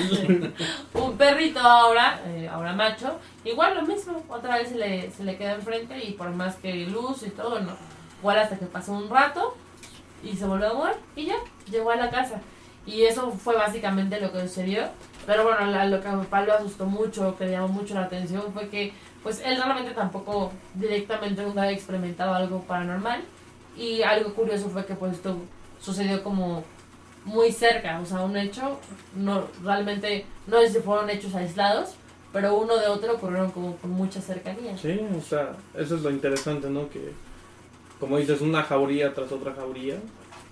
los 0.00 0.18
perros. 0.18 0.50
Un 0.94 1.16
perrito 1.18 1.60
ahora, 1.60 2.20
eh, 2.26 2.48
ahora 2.50 2.72
macho, 2.72 3.18
igual 3.44 3.74
lo 3.74 3.82
mismo, 3.82 4.24
otra 4.28 4.56
vez 4.56 4.70
se 4.70 4.76
le, 4.76 5.10
se 5.10 5.24
le 5.24 5.36
queda 5.36 5.52
enfrente 5.54 6.02
y 6.02 6.12
por 6.12 6.30
más 6.30 6.56
que 6.56 6.72
luz 6.86 7.22
y 7.24 7.30
todo, 7.30 7.60
no. 7.60 7.76
Igual 8.20 8.38
hasta 8.38 8.58
que 8.58 8.66
pasó 8.66 8.92
un 8.92 9.10
rato 9.10 9.54
y 10.24 10.34
se 10.36 10.46
volvió 10.46 10.70
a 10.70 10.74
mover 10.74 10.96
y 11.16 11.26
ya, 11.26 11.36
llegó 11.70 11.90
a 11.90 11.96
la 11.96 12.10
casa. 12.10 12.40
Y 12.86 13.02
eso 13.02 13.30
fue 13.32 13.54
básicamente 13.54 14.20
lo 14.20 14.32
que 14.32 14.40
sucedió. 14.42 14.84
Pero 15.26 15.44
bueno, 15.44 15.66
la- 15.66 15.84
lo 15.84 16.00
que 16.00 16.08
a 16.08 16.12
mi 16.12 16.24
papá 16.24 16.42
lo 16.42 16.54
asustó 16.54 16.86
mucho, 16.86 17.36
que 17.36 17.44
le 17.44 17.50
llamó 17.52 17.68
mucho 17.68 17.94
la 17.94 18.04
atención, 18.04 18.42
fue 18.54 18.68
que 18.68 18.92
pues 19.22 19.40
él 19.44 19.56
realmente 19.56 19.92
tampoco 19.92 20.52
directamente 20.74 21.42
nunca 21.42 21.62
había 21.62 21.74
experimentado 21.74 22.34
algo 22.34 22.60
paranormal. 22.62 23.22
Y 23.76 24.02
algo 24.02 24.34
curioso 24.34 24.68
fue 24.68 24.84
que 24.84 24.94
pues 24.94 25.12
esto 25.14 25.36
sucedió 25.80 26.22
como 26.22 26.64
muy 27.24 27.52
cerca, 27.52 28.00
o 28.00 28.06
sea, 28.06 28.20
un 28.22 28.36
hecho, 28.36 28.78
no 29.14 29.46
realmente, 29.62 30.26
no 30.46 30.60
sé 30.60 30.70
si 30.70 30.78
fueron 30.80 31.08
hechos 31.08 31.34
aislados, 31.34 31.94
pero 32.32 32.56
uno 32.56 32.76
de 32.76 32.88
otro 32.88 33.14
ocurrieron 33.14 33.50
como 33.52 33.76
con 33.76 33.90
mucha 33.90 34.20
cercanía. 34.20 34.76
Sí, 34.76 35.00
o 35.16 35.20
sea, 35.20 35.52
eso 35.74 35.96
es 35.96 36.02
lo 36.02 36.10
interesante, 36.10 36.68
¿no? 36.68 36.88
Que, 36.90 37.12
como 38.00 38.18
dices, 38.18 38.40
una 38.40 38.62
jauría 38.62 39.14
tras 39.14 39.30
otra 39.30 39.52
jauría. 39.54 39.96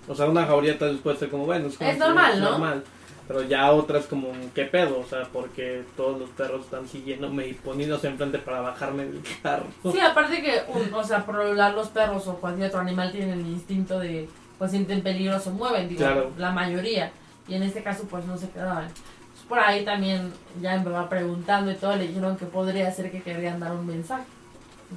O 0.07 0.15
sea, 0.15 0.27
una 0.27 0.45
jauría 0.45 0.79
tal 0.79 0.93
vez 0.93 1.01
puede 1.01 1.17
ser 1.17 1.29
como, 1.29 1.45
bueno, 1.45 1.67
es, 1.67 1.77
como 1.77 1.89
Es 1.89 1.97
normal, 1.97 2.33
es 2.33 2.39
¿no? 2.39 2.51
normal. 2.51 2.83
Pero 3.31 3.43
ya 3.43 3.71
otras 3.71 4.07
como, 4.07 4.27
¿qué 4.53 4.65
pedo? 4.65 4.99
O 4.99 5.05
sea, 5.05 5.23
porque 5.31 5.83
todos 5.95 6.19
los 6.19 6.29
perros 6.31 6.65
están 6.65 6.85
siguiéndome 6.85 7.47
y 7.47 7.53
poniéndose 7.53 8.07
enfrente 8.09 8.39
para 8.39 8.59
bajarme 8.59 9.05
del 9.05 9.21
carro. 9.41 9.67
Sí, 9.89 10.01
aparte 10.01 10.41
que, 10.41 10.63
un- 10.67 10.93
o 10.93 11.01
sea, 11.01 11.25
por 11.25 11.35
lo 11.35 11.43
regular 11.43 11.73
los 11.73 11.87
perros 11.87 12.27
o 12.27 12.35
cualquier 12.35 12.67
otro 12.67 12.81
animal 12.81 13.09
tienen 13.13 13.39
el 13.39 13.47
instinto 13.47 13.99
de, 13.99 14.27
pues 14.57 14.71
sienten 14.71 15.01
peligro, 15.01 15.39
se 15.39 15.49
mueven, 15.49 15.87
digo, 15.87 15.99
Claro. 15.99 16.31
la 16.37 16.51
mayoría. 16.51 17.13
Y 17.47 17.53
en 17.53 17.63
este 17.63 17.81
caso, 17.81 18.03
pues 18.09 18.25
no 18.25 18.37
se 18.37 18.49
quedaban. 18.49 18.87
Pues, 18.89 19.45
por 19.47 19.59
ahí 19.59 19.85
también, 19.85 20.33
ya 20.61 20.77
me 20.79 20.89
va 20.91 21.07
preguntando 21.07 21.71
y 21.71 21.75
todo, 21.75 21.95
le 21.95 22.09
dijeron 22.09 22.35
que 22.35 22.45
podría 22.47 22.91
ser 22.91 23.11
que 23.11 23.21
querían 23.21 23.61
dar 23.61 23.71
un 23.71 23.85
mensaje, 23.87 24.25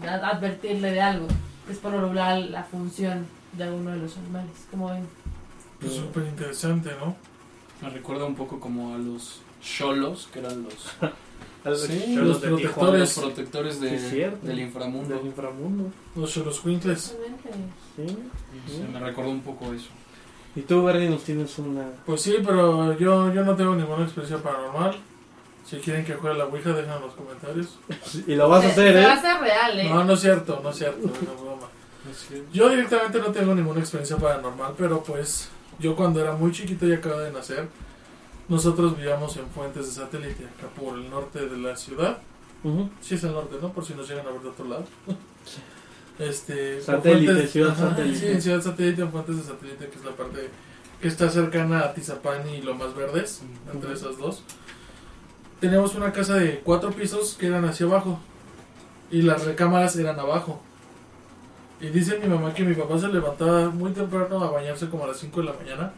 advertirle 0.03 0.91
de 0.91 1.01
algo. 1.01 1.29
Es 1.71 1.79
por 1.79 1.93
lo 1.93 2.01
regular 2.01 2.39
la 2.41 2.65
función 2.65 3.27
de 3.53 3.71
uno 3.71 3.93
de 3.93 3.99
los 3.99 4.17
animales, 4.17 4.67
como 4.73 4.91
ven. 4.91 5.07
Pues 5.81 5.93
súper 5.95 6.25
interesante, 6.25 6.91
¿no? 6.99 7.15
Me 7.83 7.91
recuerda 7.91 8.25
un 8.25 8.35
poco 8.35 8.61
como 8.61 8.95
a 8.95 8.99
los 8.99 9.41
cholos, 9.63 10.29
que 10.33 10.39
eran 10.41 10.65
los, 10.65 10.75
Sí, 11.89 12.15
cholos 12.15 12.27
los 12.29 12.41
de 12.43 12.49
protectores. 12.49 13.01
Los 13.17 13.25
protectores 13.25 13.81
de- 13.81 13.89
Sí, 13.91 13.95
es 13.97 14.11
cierto. 14.11 14.47
del 14.47 14.61
inframundo. 14.61 15.15
del 15.17 15.27
inframundo. 15.27 15.91
Los 16.17 16.31
Xoloscuincles. 16.33 17.15
Exactamente. 17.17 17.51
Sí. 17.97 18.19
Sí, 18.77 18.85
me 18.93 19.01
recordó 19.01 19.31
un 19.31 19.41
poco 19.41 19.73
eso. 19.73 19.89
Y 20.57 20.61
tú, 20.63 20.85
Bernie, 20.85 21.09
nos 21.11 21.25
tienes 21.25 21.59
una... 21.59 21.85
Pues 22.07 22.21
sí, 22.23 22.37
pero 22.45 22.97
yo, 22.99 23.33
yo 23.33 23.45
no 23.45 23.57
tengo 23.57 23.75
ninguna 23.75 24.05
experiencia 24.05 24.39
paranormal. 24.43 24.97
Si 25.67 25.79
quieren 25.79 26.05
que 26.05 26.15
juegue 26.15 26.37
la 26.39 26.45
Ouija, 26.45 26.71
dejen 26.75 26.93
en 26.93 27.01
los 27.01 27.15
comentarios. 27.15 27.79
Y 28.27 28.35
lo 28.37 28.49
vas 28.49 28.65
a 28.65 28.69
hacer, 28.69 28.93
se 28.93 29.01
va 29.01 29.07
a 29.11 29.15
¿eh? 29.15 29.19
hacer 29.19 29.41
real, 29.41 29.81
¿eh? 29.81 29.89
No, 29.89 30.05
no 30.05 30.13
es 30.13 30.21
cierto, 30.21 30.61
no 30.63 30.71
es 30.71 30.77
cierto, 30.77 31.07
es 31.15 31.23
una 31.23 31.33
broma. 31.41 31.67
Yo 32.53 32.69
directamente 32.69 33.19
no 33.19 33.29
tengo 33.33 33.55
ninguna 33.55 33.81
experiencia 33.81 34.17
paranormal, 34.19 34.75
pero 34.77 35.03
pues 35.03 35.49
yo 35.79 35.97
cuando 35.97 36.21
era 36.21 36.33
muy 36.33 36.53
chiquito 36.53 36.87
y 36.87 36.93
acabo 36.93 37.19
de 37.19 37.31
nacer, 37.33 37.69
nosotros 38.49 38.97
vivíamos 38.97 39.37
en 39.37 39.47
Fuentes 39.49 39.87
de 39.87 39.93
Satélite, 40.03 40.45
acá 40.45 40.69
por 40.79 40.99
el 40.99 41.09
norte 41.11 41.47
de 41.49 41.57
la 41.57 41.77
ciudad. 41.77 42.19
Ujú. 42.63 42.89
Sí 43.01 43.15
es 43.17 43.25
el 43.25 43.33
norte, 43.33 43.57
¿no? 43.61 43.73
Por 43.73 43.85
si 43.85 43.95
nos 43.95 44.09
llegan 44.09 44.27
a 44.27 44.31
ver 44.31 44.41
de 44.43 44.49
otro 44.49 44.67
lado. 44.67 44.85
Este, 46.19 46.81
Satélite, 46.81 47.33
Fuentes- 47.33 47.51
Ciudad 47.51 47.71
ajá, 47.73 47.91
Satélite. 47.91 48.19
Sí, 48.21 48.27
en 48.29 48.41
Ciudad 48.43 48.61
Satélite, 48.63 49.03
en 49.03 49.11
Fuentes 49.11 49.37
de 49.37 49.43
Satélite, 49.43 49.89
que 49.89 49.99
es 49.99 50.05
la 50.05 50.13
parte 50.13 50.49
que 51.03 51.09
está 51.09 51.29
cercana 51.29 51.81
a 51.81 51.93
Tizapán 51.93 52.49
y 52.49 52.63
Lomas 52.63 52.95
Verdes, 52.95 53.43
entre 53.73 53.91
Ujú. 53.91 53.99
esas 53.99 54.19
dos. 54.19 54.43
Teníamos 55.61 55.95
una 55.97 56.13
casa 56.13 56.35
de 56.37 56.61
cuatro 56.61 56.93
pisos 56.93 57.35
que 57.35 57.47
eran 57.49 57.65
hacia 57.65 57.87
abajo 57.87 58.21
y 59.11 59.23
las 59.23 59.45
recámaras 59.45 59.97
eran 59.97 60.21
abajo. 60.21 60.63
Y 61.85 61.91
dice 61.91 62.19
mi 62.19 62.27
mamá 62.27 62.55
que 62.55 62.65
mi 62.65 62.75
papá 62.75 62.99
se 62.99 63.09
levantaba 63.09 63.69
muy 63.69 63.93
temprano 63.93 64.43
a 64.43 64.51
bañarse 64.51 64.89
como 64.89 65.05
a 65.05 65.09
las 65.09 65.19
5 65.19 65.41
de 65.41 65.47
la 65.47 65.53
mañana 65.53 65.93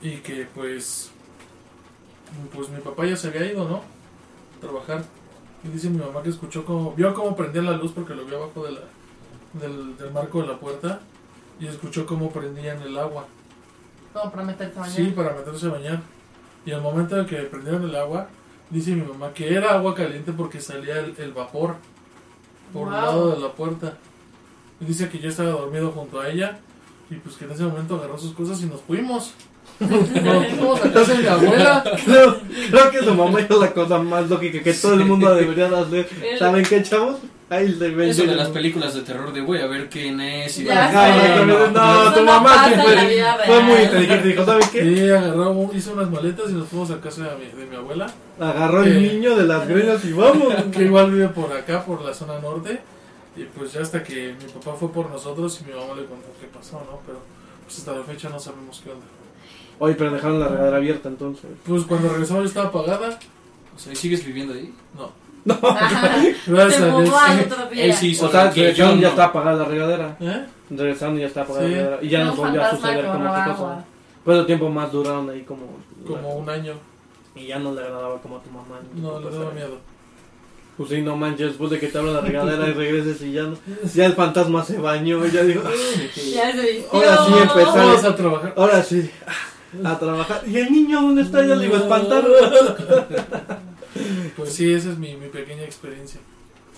y 0.00 0.12
que 0.16 0.48
pues 0.54 1.10
pues 2.54 2.70
mi 2.70 2.80
papá 2.80 3.04
ya 3.04 3.14
se 3.14 3.28
había 3.28 3.52
ido, 3.52 3.68
¿no? 3.68 3.82
A 4.56 4.60
trabajar. 4.62 5.04
Y 5.62 5.68
dice 5.68 5.90
mi 5.90 5.98
mamá 5.98 6.22
que 6.22 6.30
escuchó 6.30 6.64
como 6.64 6.94
vio 6.94 7.12
cómo 7.12 7.36
prendían 7.36 7.66
la 7.66 7.72
luz 7.72 7.92
porque 7.92 8.14
lo 8.14 8.24
vio 8.24 8.42
abajo 8.42 8.64
de 8.64 8.72
la 8.72 8.80
del, 9.60 9.94
del 9.98 10.10
marco 10.10 10.40
de 10.40 10.46
la 10.46 10.58
puerta 10.58 11.00
y 11.60 11.66
escuchó 11.66 12.06
cómo 12.06 12.30
prendían 12.30 12.80
el 12.80 12.96
agua. 12.96 13.26
Como 14.14 14.30
para 14.30 14.44
meterse 14.44 14.78
a 14.78 14.80
bañar. 14.80 14.96
Sí, 14.96 15.12
para 15.14 15.34
meterse 15.34 15.66
a 15.66 15.70
bañar. 15.70 16.00
Y 16.64 16.72
al 16.72 16.80
momento 16.80 17.14
de 17.14 17.26
que 17.26 17.36
prendieron 17.42 17.84
el 17.84 17.94
agua, 17.94 18.28
dice 18.70 18.92
mi 18.92 19.02
mamá 19.02 19.34
que 19.34 19.54
era 19.54 19.74
agua 19.74 19.94
caliente 19.94 20.32
porque 20.32 20.62
salía 20.62 20.98
el, 21.00 21.14
el 21.18 21.32
vapor 21.34 21.74
por 22.72 22.88
el 22.88 22.94
lado 22.94 23.32
de 23.32 23.38
la 23.38 23.52
puerta. 23.52 23.98
Y 24.80 24.84
dice 24.84 25.08
que 25.08 25.18
yo 25.18 25.28
estaba 25.28 25.50
dormido 25.50 25.90
junto 25.90 26.20
a 26.20 26.28
ella 26.28 26.58
y 27.10 27.14
pues 27.16 27.36
que 27.36 27.44
en 27.46 27.52
ese 27.52 27.64
momento 27.64 27.96
agarró 27.96 28.18
sus 28.18 28.32
cosas 28.32 28.60
y 28.62 28.66
nos 28.66 28.80
fuimos. 28.82 29.32
Nos 29.80 30.08
fuimos 30.08 30.84
a 30.84 30.92
casa 30.92 31.12
de 31.12 31.18
mi 31.18 31.26
abuela. 31.26 31.84
Creo, 32.04 32.36
creo 32.70 32.90
que 32.90 32.98
su 32.98 33.14
mamá 33.14 33.40
es 33.40 33.50
la 33.50 33.72
cosa 33.72 33.98
más 33.98 34.28
lógica 34.28 34.60
que 34.60 34.72
todo 34.72 34.94
el 34.94 35.04
mundo 35.04 35.32
debería 35.34 35.68
de 35.68 35.76
hacer. 35.78 36.08
¿Saben 36.38 36.64
qué, 36.64 36.82
chavos? 36.82 37.16
Ahí 37.50 37.68
le 37.68 37.90
ven. 37.90 38.08
Eso 38.10 38.24
de 38.24 38.34
las 38.34 38.48
películas 38.48 38.94
de 38.94 39.02
terror 39.02 39.32
de 39.32 39.40
voy 39.40 39.58
a 39.60 39.66
ver 39.66 39.88
quién 39.88 40.20
es 40.20 40.58
y 40.58 40.64
Ya 40.64 40.90
sé. 40.90 41.46
no, 41.46 41.54
Eso 42.02 42.12
tu 42.12 42.20
no 42.20 42.26
mamá 42.26 42.68
sí 42.68 42.74
fue, 42.82 43.24
fue 43.46 43.62
muy 43.62 43.80
inteligente. 43.82 44.28
Dijo, 44.28 44.44
¿saben 44.44 44.68
qué? 44.72 44.84
Y 44.84 45.10
agarró, 45.10 45.70
hizo 45.72 45.92
unas 45.92 46.10
maletas 46.10 46.50
y 46.50 46.54
nos 46.54 46.68
fuimos 46.68 46.90
a 46.90 47.00
casa 47.00 47.22
de 47.22 47.36
mi, 47.36 47.44
de 47.60 47.66
mi 47.70 47.76
abuela, 47.76 48.06
Agarró 48.40 48.82
el 48.82 48.96
Eh. 48.96 49.12
niño 49.12 49.36
de 49.36 49.44
las 49.44 49.66
greñas 49.68 50.04
y 50.04 50.12
vamos. 50.12 50.52
que 50.72 50.82
igual 50.82 51.10
vive 51.12 51.28
por 51.28 51.52
acá, 51.52 51.84
por 51.84 52.02
la 52.02 52.12
zona 52.12 52.38
norte. 52.40 52.80
Y 53.38 53.44
pues 53.56 53.72
ya 53.72 53.82
hasta 53.82 54.02
que 54.02 54.34
mi 54.40 54.44
papá 54.52 54.74
fue 54.78 54.90
por 54.90 55.08
nosotros 55.10 55.60
y 55.60 55.64
mi 55.70 55.72
mamá 55.72 55.94
le 55.94 56.06
contó 56.06 56.28
qué 56.40 56.46
pasó, 56.48 56.76
¿no? 56.90 56.98
Pero 57.06 57.18
pues 57.64 57.78
hasta 57.78 57.92
la 57.92 58.02
fecha 58.02 58.28
no 58.28 58.38
sabemos 58.40 58.80
qué 58.82 58.90
onda. 58.90 59.04
Oye, 59.78 59.94
pero 59.94 60.10
dejaron 60.10 60.40
la 60.40 60.48
regadera 60.48 60.76
abierta 60.78 61.08
entonces. 61.08 61.46
Pues 61.66 61.84
cuando 61.84 62.08
regresamos 62.08 62.42
ya 62.44 62.48
estaba 62.48 62.68
apagada. 62.68 63.18
O 63.76 63.78
sea, 63.78 63.92
¿y 63.92 63.96
sigues 63.96 64.24
viviendo 64.26 64.54
ahí? 64.54 64.74
No. 64.96 65.12
Ajá. 65.54 66.16
Gracias 66.46 66.80
a 66.82 67.00
Dios. 67.00 67.14
Él 67.72 67.94
sí 67.94 68.08
hizo 68.08 68.26
O 68.26 68.30
sea, 68.30 68.50
que 68.50 68.74
yo 68.74 68.86
y 68.92 68.96
ya 69.00 69.02
no. 69.02 69.08
está 69.08 69.24
apagada 69.26 69.58
la 69.58 69.64
regadera. 69.66 70.16
¿Eh? 70.20 70.46
Regresaron 70.70 71.16
y 71.16 71.20
ya 71.20 71.26
está 71.28 71.42
apagada 71.42 71.66
Sí. 71.68 71.70
la 71.74 71.78
regadera. 71.78 72.02
Y 72.04 72.08
ya 72.08 72.24
nos 72.24 72.36
volvió 72.36 72.62
a 72.64 72.70
suceder 72.70 73.04
como 73.06 73.28
agua. 73.32 73.44
cosa. 73.56 73.84
¿Cuánto 74.24 74.46
tiempo 74.46 74.68
más 74.68 74.90
duraron 74.92 75.30
ahí 75.30 75.42
como... 75.42 75.64
Como 76.06 76.34
un 76.38 76.50
año. 76.50 76.74
Y 77.36 77.46
ya 77.46 77.58
no 77.60 77.72
le 77.72 77.82
agradaba 77.82 78.20
como 78.20 78.38
a 78.38 78.42
tu 78.42 78.50
mamá. 78.50 78.80
ni 78.92 79.00
No, 79.00 79.10
tu 79.12 79.18
le 79.20 79.24
papá. 79.26 79.38
daba 79.38 79.50
miedo. 79.52 79.78
Pues 80.78 80.88
sí, 80.90 81.02
no 81.02 81.16
manches, 81.16 81.48
después 81.48 81.70
de 81.72 81.78
que 81.80 81.88
te 81.88 81.98
abran 81.98 82.14
la 82.14 82.20
regadera 82.22 82.68
y 82.68 82.72
regreses 82.72 83.20
y 83.22 83.32
ya, 83.32 83.42
no- 83.42 83.58
ya 83.94 84.06
el 84.06 84.12
fantasma 84.14 84.64
se 84.64 84.78
bañó, 84.78 85.26
ya 85.26 85.42
dijo, 85.42 85.62
Ya 86.32 86.52
se 86.52 86.72
vistió. 86.72 86.88
Ahora 86.92 87.16
sí 87.26 87.32
empezó. 87.42 87.72
Vamos 87.74 88.04
a 88.04 88.14
trabajar. 88.16 88.54
ahora 88.56 88.82
sí, 88.84 89.10
a 89.84 89.98
trabajar. 89.98 90.42
¿Y 90.46 90.56
el 90.56 90.70
niño 90.72 91.02
dónde 91.02 91.22
está? 91.22 91.44
Ya 91.44 91.56
le 91.56 91.66
iba 91.66 91.78
a 91.78 91.80
espantar. 91.80 92.24
Pues 94.36 94.52
sí, 94.54 94.72
esa 94.72 94.90
es 94.92 94.98
mi, 94.98 95.16
mi 95.16 95.28
pequeña 95.28 95.62
experiencia. 95.64 96.20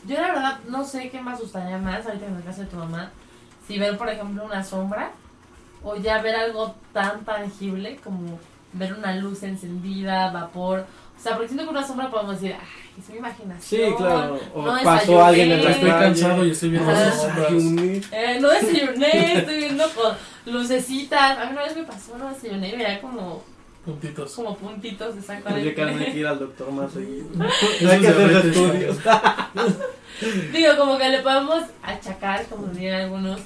Yo 0.06 0.14
la 0.14 0.28
verdad 0.28 0.58
no 0.68 0.84
sé 0.84 1.10
qué 1.10 1.20
me 1.20 1.32
asustaría 1.32 1.76
más 1.76 2.06
ahorita 2.06 2.26
en 2.26 2.34
la 2.36 2.40
casa 2.40 2.62
de 2.62 2.68
tu 2.68 2.76
mamá. 2.76 3.10
Si 3.68 3.78
ver, 3.78 3.98
por 3.98 4.08
ejemplo, 4.08 4.44
una 4.44 4.64
sombra 4.64 5.10
o 5.82 5.96
ya 5.96 6.22
ver 6.22 6.34
algo 6.36 6.74
tan 6.94 7.24
tangible 7.24 7.98
como 8.02 8.38
ver 8.72 8.94
una 8.94 9.14
luz 9.16 9.42
encendida, 9.42 10.30
vapor. 10.32 10.86
O 11.20 11.22
sea, 11.22 11.32
porque 11.32 11.48
siento 11.48 11.64
que 11.64 11.70
una 11.70 11.86
sombra 11.86 12.10
podemos 12.10 12.40
decir, 12.40 12.56
ay, 12.58 12.98
es 12.98 13.08
mi 13.10 13.18
imaginación. 13.18 13.60
Sí, 13.60 13.94
claro. 13.94 14.40
O 14.54 14.62
No 14.62 14.82
pasó 14.82 15.22
alguien 15.22 15.52
en 15.52 15.64
la 15.64 15.70
Estoy 15.72 15.90
cansado 15.90 16.46
y 16.46 16.50
estoy 16.50 16.70
viendo 16.70 16.90
las 16.90 17.20
sombras. 17.20 17.52
Eh, 17.52 18.38
no 18.40 18.48
desayuné, 18.48 19.38
estoy 19.38 19.56
viendo 19.58 19.84
con 19.90 20.16
lucecitas. 20.46 21.38
A 21.38 21.44
mí 21.44 21.52
una 21.52 21.64
vez 21.64 21.76
me 21.76 21.84
pasó, 21.84 22.16
no 22.16 22.30
desayuné 22.30 22.70
y 22.70 22.72
veía 22.72 23.02
como, 23.02 23.42
Puntitos. 23.84 24.34
como 24.34 24.56
puntitos 24.56 25.14
exactamente. 25.14 25.82
Hay 25.82 26.04
que 26.12 26.18
ir 26.18 26.26
al 26.26 26.38
doctor 26.38 26.72
más 26.72 26.90
seguido. 26.90 27.26
Eso 27.80 27.90
Hay 27.90 28.00
que 28.00 28.08
hacer 28.08 28.46
estudios. 28.46 28.96
Digo, 30.52 30.76
como 30.78 30.96
que 30.96 31.08
le 31.10 31.18
podemos 31.20 31.64
achacar, 31.82 32.46
como 32.46 32.68
dirían 32.68 33.02
algunos, 33.02 33.40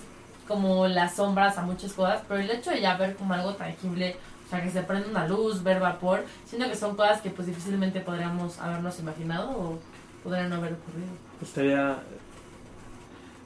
como 0.46 0.86
las 0.86 1.16
sombras 1.16 1.58
a 1.58 1.62
muchas 1.62 1.92
cosas, 1.92 2.22
pero 2.28 2.40
el 2.40 2.50
hecho 2.50 2.70
de 2.70 2.80
ya 2.80 2.96
ver 2.96 3.16
como 3.16 3.34
algo 3.34 3.54
tangible, 3.54 4.16
sea, 4.54 4.62
que 4.64 4.70
se 4.70 4.82
prende 4.82 5.08
una 5.08 5.26
luz, 5.28 5.62
ver 5.62 5.80
vapor, 5.80 6.24
siento 6.46 6.68
que 6.68 6.76
son 6.76 6.96
cosas 6.96 7.20
que 7.20 7.30
pues 7.30 7.46
difícilmente 7.46 8.00
podríamos 8.00 8.58
habernos 8.58 8.98
imaginado 9.00 9.50
o 9.50 9.78
podrían 10.22 10.50
no 10.50 10.56
haber 10.56 10.74
ocurrido. 10.74 11.08
Estaría. 11.42 11.96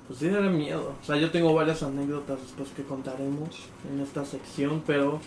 Pues 0.07 0.21
sí, 0.21 0.29
daría 0.29 0.51
miedo. 0.51 0.95
O 1.03 1.05
sea, 1.05 1.17
yo 1.17 1.31
tengo 1.31 1.53
varias 1.55 1.83
anécdotas 1.83 2.41
después 2.41 2.69
que 2.71 2.83
contaremos 2.83 3.49
en 3.93 4.01
esta 4.01 4.25
sección, 4.25 4.83
pero. 4.87 5.21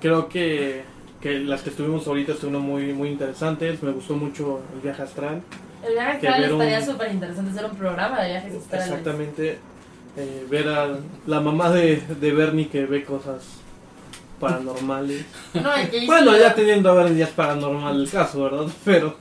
Creo 0.00 0.28
que, 0.28 0.82
que 1.20 1.38
las 1.38 1.62
que 1.62 1.70
estuvimos 1.70 2.06
ahorita 2.08 2.32
estuvieron 2.32 2.62
muy, 2.62 2.92
muy 2.92 3.08
interesantes. 3.10 3.82
Me 3.82 3.92
gustó 3.92 4.14
mucho 4.16 4.60
el 4.74 4.80
viaje 4.80 5.02
astral. 5.02 5.42
El 5.86 5.92
viaje 5.92 6.12
astral 6.12 6.40
ver 6.40 6.52
un- 6.54 6.62
estaría 6.62 6.86
súper 6.92 7.12
interesante 7.12 7.50
hacer 7.52 7.64
un 7.66 7.76
programa 7.76 8.20
de 8.22 8.28
viajes 8.30 8.54
astrales. 8.56 8.86
Exactamente. 8.88 9.58
eh, 10.16 10.46
ver 10.50 10.68
a 10.68 10.98
la 11.26 11.40
mamá 11.40 11.70
de, 11.70 11.96
de 12.20 12.32
Bernie 12.32 12.68
que 12.68 12.84
ve 12.84 13.04
cosas 13.04 13.44
paranormales. 14.42 15.24
No, 15.54 15.72
el 15.74 15.88
que 15.88 15.98
hizo- 15.98 16.06
Bueno, 16.06 16.36
ya 16.36 16.54
teniendo 16.54 16.90
a 16.90 16.94
Bernie 16.94 17.18
ya 17.18 17.24
es 17.26 17.30
paranormal 17.30 18.00
el 18.00 18.10
caso, 18.10 18.42
¿verdad? 18.42 18.66
Pero. 18.84 19.16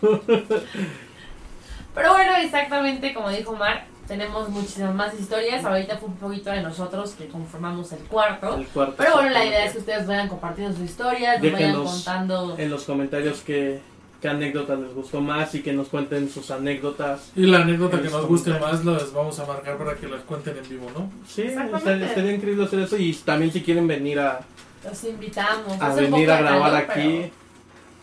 Pero 1.93 2.13
bueno, 2.13 2.31
exactamente 2.41 3.13
como 3.13 3.29
dijo 3.29 3.55
Mar, 3.55 3.85
tenemos 4.07 4.49
muchísimas 4.49 4.95
más 4.95 5.13
historias. 5.13 5.63
Ahorita 5.63 5.97
fue 5.97 6.09
un 6.09 6.15
poquito 6.15 6.49
de 6.49 6.61
nosotros 6.61 7.11
que 7.11 7.27
conformamos 7.27 7.91
el 7.91 7.99
cuarto. 7.99 8.55
el 8.55 8.65
cuarto 8.67 8.95
Pero 8.97 9.13
bueno, 9.13 9.29
la 9.29 9.45
idea 9.45 9.65
es 9.65 9.73
que 9.73 9.79
ustedes 9.79 10.07
vayan 10.07 10.27
compartiendo 10.27 10.75
sus 10.75 10.85
historias, 10.85 11.41
nos 11.41 11.51
vayan 11.51 11.83
contando. 11.83 12.55
en 12.57 12.69
los 12.69 12.83
comentarios 12.85 13.41
qué, 13.45 13.81
qué 14.21 14.29
anécdotas 14.29 14.79
les 14.79 14.93
gustó 14.93 15.21
más 15.21 15.53
y 15.53 15.61
que 15.61 15.73
nos 15.73 15.89
cuenten 15.89 16.29
sus 16.29 16.49
anécdotas. 16.49 17.31
Y 17.35 17.45
la 17.45 17.59
anécdota 17.59 18.01
que 18.01 18.09
nos 18.09 18.25
guste 18.25 18.51
más 18.51 18.83
las 18.85 19.11
vamos 19.13 19.37
a 19.39 19.45
marcar 19.45 19.77
para 19.77 19.95
que 19.95 20.07
las 20.07 20.21
cuenten 20.21 20.57
en 20.57 20.69
vivo, 20.69 20.89
¿no? 20.97 21.11
Sí, 21.27 21.43
estaría 21.43 22.33
increíble 22.33 22.63
hacer 22.65 22.79
eso 22.79 22.97
y 22.97 23.13
también 23.13 23.51
si 23.51 23.61
quieren 23.61 23.85
venir 23.87 24.19
a, 24.19 24.39
Los 24.83 25.03
invitamos. 25.03 25.79
a 25.81 25.87
Hace 25.87 26.01
venir 26.01 26.31
a 26.31 26.41
grabar 26.41 26.87
calor, 26.87 27.05
aquí, 27.05 27.31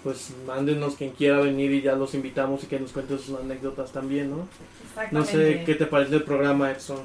pues 0.05 0.31
mándenos 0.47 0.95
quien 0.95 1.11
quiera 1.11 1.41
venir 1.41 1.73
y 1.73 1.83
ya 1.83 1.95
los 1.95 2.15
invitamos 2.15 2.63
y 2.65 2.67
que 2.67 2.79
nos 2.79 2.93
cuenten 2.93 3.19
sus 3.19 3.39
anécdotas 3.39 3.91
también, 3.93 4.31
¿no? 4.31 4.49
No 5.11 5.25
sé 5.25 5.63
qué 5.67 5.75
te 5.75 5.87
parece 5.87 6.15
el 6.17 6.23
programa, 6.25 6.71
Edson. 6.71 6.99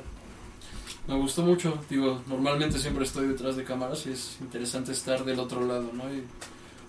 Me 1.07 1.15
gustó 1.15 1.41
mucho, 1.41 1.77
digo, 1.89 2.21
normalmente 2.27 2.79
siempre 2.79 3.03
estoy 3.03 3.27
detrás 3.27 3.57
de 3.57 3.63
cámaras 3.65 4.05
y 4.05 4.11
es 4.11 4.37
interesante 4.39 4.93
estar 4.93 5.25
del 5.25 5.37
otro 5.39 5.65
lado, 5.65 5.89
¿no? 5.93 6.03
Y 6.13 6.23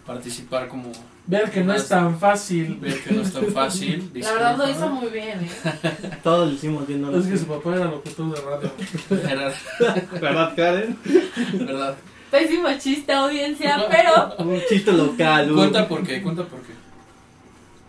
participar 0.07 0.69
como 0.69 0.93
Ver 1.27 1.51
que 1.51 1.65
no 1.65 1.73
es 1.73 1.89
tan 1.89 2.19
fácil. 2.21 2.77
ver 2.77 3.03
que 3.03 3.13
no 3.15 3.23
es 3.23 3.33
tan 3.33 3.47
fácil. 3.47 4.11
La 4.15 4.33
verdad 4.35 4.59
lo 4.59 4.71
hizo 4.71 4.89
muy 4.91 5.09
bien, 5.11 5.41
¿eh? 5.41 5.51
Todos 6.23 6.49
lo 6.49 6.55
hicimos 6.55 6.87
viendo 6.87 7.19
Es 7.19 7.27
que 7.27 7.39
su 7.39 7.47
papá 7.47 7.75
era 7.75 7.87
locutor 7.87 8.35
de 8.37 8.41
radio. 8.43 8.71
Era- 9.31 9.55
¿Verdad, 10.21 10.53
Karen? 10.55 10.99
¿Verdad? 11.55 11.97
Pésimo 12.35 12.69
chiste, 12.81 13.13
audiencia, 13.13 13.87
pero... 13.89 14.35
Un 14.45 14.61
chiste 14.69 14.91
local. 14.91 15.55
Cuenta 15.55 15.87
por 15.87 16.05
qué, 16.05 16.21
cuenta 16.21 16.43
por 16.43 16.61
qué. 16.63 16.73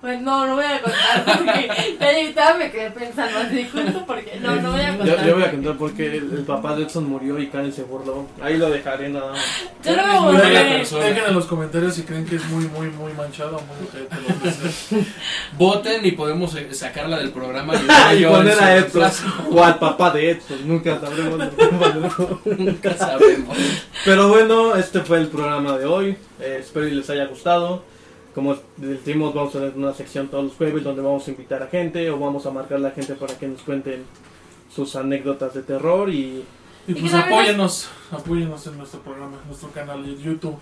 Pues 0.06 0.22
no, 0.22 0.46
no 0.46 0.54
voy 0.54 0.66
a 0.66 0.80
contar 0.84 1.26
porque 1.26 1.68
ya 2.00 2.08
ahorita 2.10 2.58
me 2.60 2.70
quedé 2.72 2.92
pensando 2.92 3.40
así, 3.40 3.64
cuento 3.64 4.06
porque 4.06 4.40
no, 4.40 4.56
no 4.58 4.74
voy 4.74 4.82
a 4.82 4.96
contar. 4.96 5.26
yo 5.26 5.34
voy 5.34 5.44
a 5.44 5.50
contar 5.50 5.78
porque 5.80 6.06
el, 6.06 6.32
el 6.32 6.44
papá 6.44 6.76
de 6.76 6.84
Edson 6.84 7.10
murió 7.10 7.40
y 7.40 7.48
Karen 7.48 7.74
se 7.74 7.82
burló. 7.82 8.28
Ahí 8.40 8.58
lo 8.58 8.70
dejaré 8.70 9.10
nada 9.10 9.32
más. 9.32 9.42
Yo 9.84 9.96
no 9.98 10.32
me 10.32 10.40
persona. 10.40 11.06
Dejen 11.06 11.24
en 11.28 11.34
los 11.34 11.48
comentarios 11.48 11.96
si 11.96 12.04
creen 12.04 12.24
que 12.28 12.36
es 12.36 12.46
muy, 12.50 12.68
muy, 12.68 12.92
muy 12.92 13.14
manchado. 13.14 13.54
Muy 13.54 13.88
que. 13.88 15.06
Voten 15.58 16.06
y 16.06 16.12
podemos 16.12 16.54
eh, 16.54 16.72
sacarla 16.72 17.18
del 17.18 17.32
programa 17.32 17.74
y, 17.74 18.18
y 18.22 18.26
poner 18.26 18.60
a 18.60 18.78
Edson 18.78 19.12
o 19.50 19.64
al 19.64 19.80
papá 19.80 20.12
de 20.12 20.30
Edson. 20.30 20.68
Nunca 20.68 21.00
sabremos. 21.00 21.50
Nunca 22.46 22.94
sabemos. 22.94 23.58
Pero 24.06 24.28
bueno, 24.28 24.76
este 24.76 25.00
fue 25.00 25.18
el 25.18 25.30
programa 25.30 25.80
de 25.80 25.86
hoy. 25.86 26.16
Eh, 26.40 26.58
espero 26.60 26.88
y 26.88 26.92
les 26.92 27.10
haya 27.10 27.26
gustado. 27.26 27.95
Como 28.36 28.58
decimos, 28.76 29.34
vamos 29.34 29.56
a 29.56 29.60
tener 29.60 29.78
una 29.78 29.94
sección 29.94 30.28
todos 30.28 30.44
los 30.44 30.56
jueves 30.56 30.84
donde 30.84 31.02
vamos 31.02 31.26
a 31.26 31.32
invitar 31.32 31.64
a 31.64 31.68
gente 31.68 32.12
o 32.12 32.20
vamos 32.20 32.46
a 32.46 32.52
marcar 32.52 32.78
a 32.78 32.82
la 32.82 32.92
gente 32.92 33.16
para 33.16 33.34
que 33.38 33.48
nos 33.48 33.62
cuenten 33.62 34.04
sus 34.70 34.98
anécdotas 34.98 35.54
de 35.54 35.64
terror 35.64 36.10
y 36.10 36.44
Y 36.86 36.94
pues 36.94 37.14
apóyennos, 37.14 37.88
apóyennos 38.12 38.68
en 38.68 38.78
nuestro 38.78 39.00
programa, 39.00 39.38
en 39.42 39.48
nuestro 39.48 39.72
canal 39.72 40.06
de 40.06 40.22
YouTube. 40.22 40.58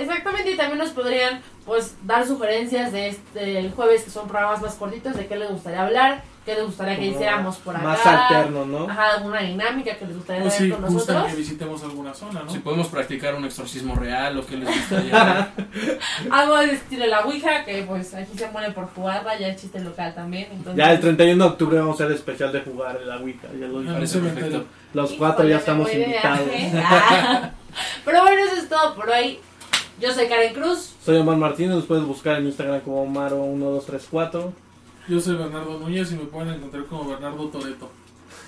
Exactamente, 0.00 0.52
y 0.52 0.56
también 0.56 0.78
nos 0.78 0.90
podrían 0.90 1.40
pues 1.66 1.94
dar 2.04 2.26
sugerencias 2.26 2.90
de 2.92 3.08
este 3.08 3.58
el 3.58 3.70
jueves 3.72 4.02
que 4.02 4.10
son 4.10 4.26
programas 4.26 4.60
más 4.62 4.74
cortitos 4.74 5.14
de 5.16 5.26
qué 5.26 5.36
les 5.36 5.50
gustaría 5.50 5.82
hablar, 5.82 6.22
qué 6.44 6.54
les 6.54 6.64
gustaría 6.64 6.94
que 6.96 7.02
como 7.02 7.12
hiciéramos 7.12 7.56
por 7.58 7.76
acá. 7.76 7.84
más 7.84 8.06
alternos, 8.06 8.66
¿no? 8.66 8.88
Ajá, 8.90 9.14
alguna 9.16 9.40
dinámica 9.40 9.96
que 9.96 10.06
les 10.06 10.16
gustaría 10.16 10.42
ver 10.42 10.50
si 10.50 10.70
con 10.70 10.80
nosotros. 10.80 11.26
que 11.26 11.34
visitemos 11.36 11.84
alguna 11.84 12.14
zona, 12.14 12.42
¿no? 12.42 12.50
Si 12.50 12.58
podemos 12.58 12.88
practicar 12.88 13.34
un 13.34 13.44
exorcismo 13.44 13.94
real 13.94 14.38
o 14.38 14.46
qué 14.46 14.56
les 14.56 14.68
gustaría. 14.68 15.52
Algo 16.30 16.58
de 16.58 16.72
estilo 16.72 17.06
la 17.06 17.20
Ouija, 17.20 17.64
que 17.64 17.82
pues 17.82 18.14
aquí 18.14 18.36
se 18.36 18.48
muere 18.48 18.72
por 18.72 18.86
jugarla, 18.92 19.38
ya 19.38 19.48
es 19.48 19.60
chiste 19.60 19.80
local 19.80 20.14
también. 20.14 20.48
Entonces, 20.50 20.76
Ya 20.76 20.92
el 20.92 21.00
31 21.00 21.44
de 21.44 21.50
octubre 21.50 21.78
vamos 21.78 22.00
a 22.00 22.04
hacer 22.04 22.16
especial 22.16 22.52
de 22.52 22.62
jugar 22.62 22.98
la 23.04 23.18
Wicca. 23.18 23.48
Ya 23.58 23.66
lo 23.66 23.80
dije. 23.80 23.90
Ah, 23.90 23.94
Parece 23.94 24.18
perfecto. 24.18 24.64
Los 24.92 25.12
Híjole, 25.12 25.18
cuatro 25.18 25.46
ya 25.46 25.56
estamos 25.58 25.92
invitados. 25.92 26.40
Pero 28.04 28.22
bueno, 28.22 28.42
eso 28.44 28.56
es 28.56 28.68
todo 28.68 28.94
por 28.96 29.08
hoy. 29.08 29.38
Yo 30.00 30.14
soy 30.14 30.28
Karen 30.28 30.54
Cruz. 30.54 30.94
Soy 31.04 31.18
Omar 31.18 31.36
Martínez, 31.36 31.76
los 31.76 31.84
puedes 31.84 32.04
buscar 32.04 32.38
en 32.38 32.46
Instagram 32.46 32.80
como 32.80 33.06
Omaro1234. 33.06 34.50
Yo 35.08 35.20
soy 35.20 35.36
Bernardo 35.36 35.78
Núñez 35.78 36.10
y 36.12 36.14
me 36.14 36.24
pueden 36.24 36.54
encontrar 36.54 36.86
como 36.86 37.10
Bernardo 37.10 37.48
Toreto. 37.48 37.90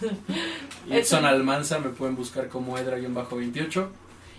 Y 0.88 0.96
Edson 0.96 1.24
Almanza 1.24 1.78
me 1.78 1.90
pueden 1.90 2.16
buscar 2.16 2.48
como 2.48 2.76
Edra-28. 2.76 3.88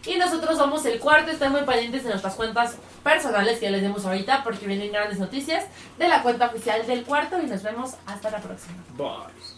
Y 0.05 0.17
nosotros 0.17 0.57
somos 0.57 0.85
el 0.85 0.99
cuarto. 0.99 1.31
Estén 1.31 1.51
muy 1.51 1.61
pendientes 1.61 2.03
en 2.03 2.09
nuestras 2.09 2.35
cuentas 2.35 2.75
personales 3.03 3.59
que 3.59 3.65
ya 3.65 3.71
les 3.71 3.81
dimos 3.81 4.05
ahorita 4.05 4.43
porque 4.43 4.67
vienen 4.67 4.91
grandes 4.91 5.19
noticias 5.19 5.65
de 5.97 6.07
la 6.09 6.21
cuenta 6.21 6.47
oficial 6.47 6.85
del 6.85 7.03
cuarto. 7.03 7.41
Y 7.41 7.45
nos 7.45 7.63
vemos 7.63 7.93
hasta 8.05 8.29
la 8.29 8.41
próxima. 8.41 8.75
Bye. 8.97 9.52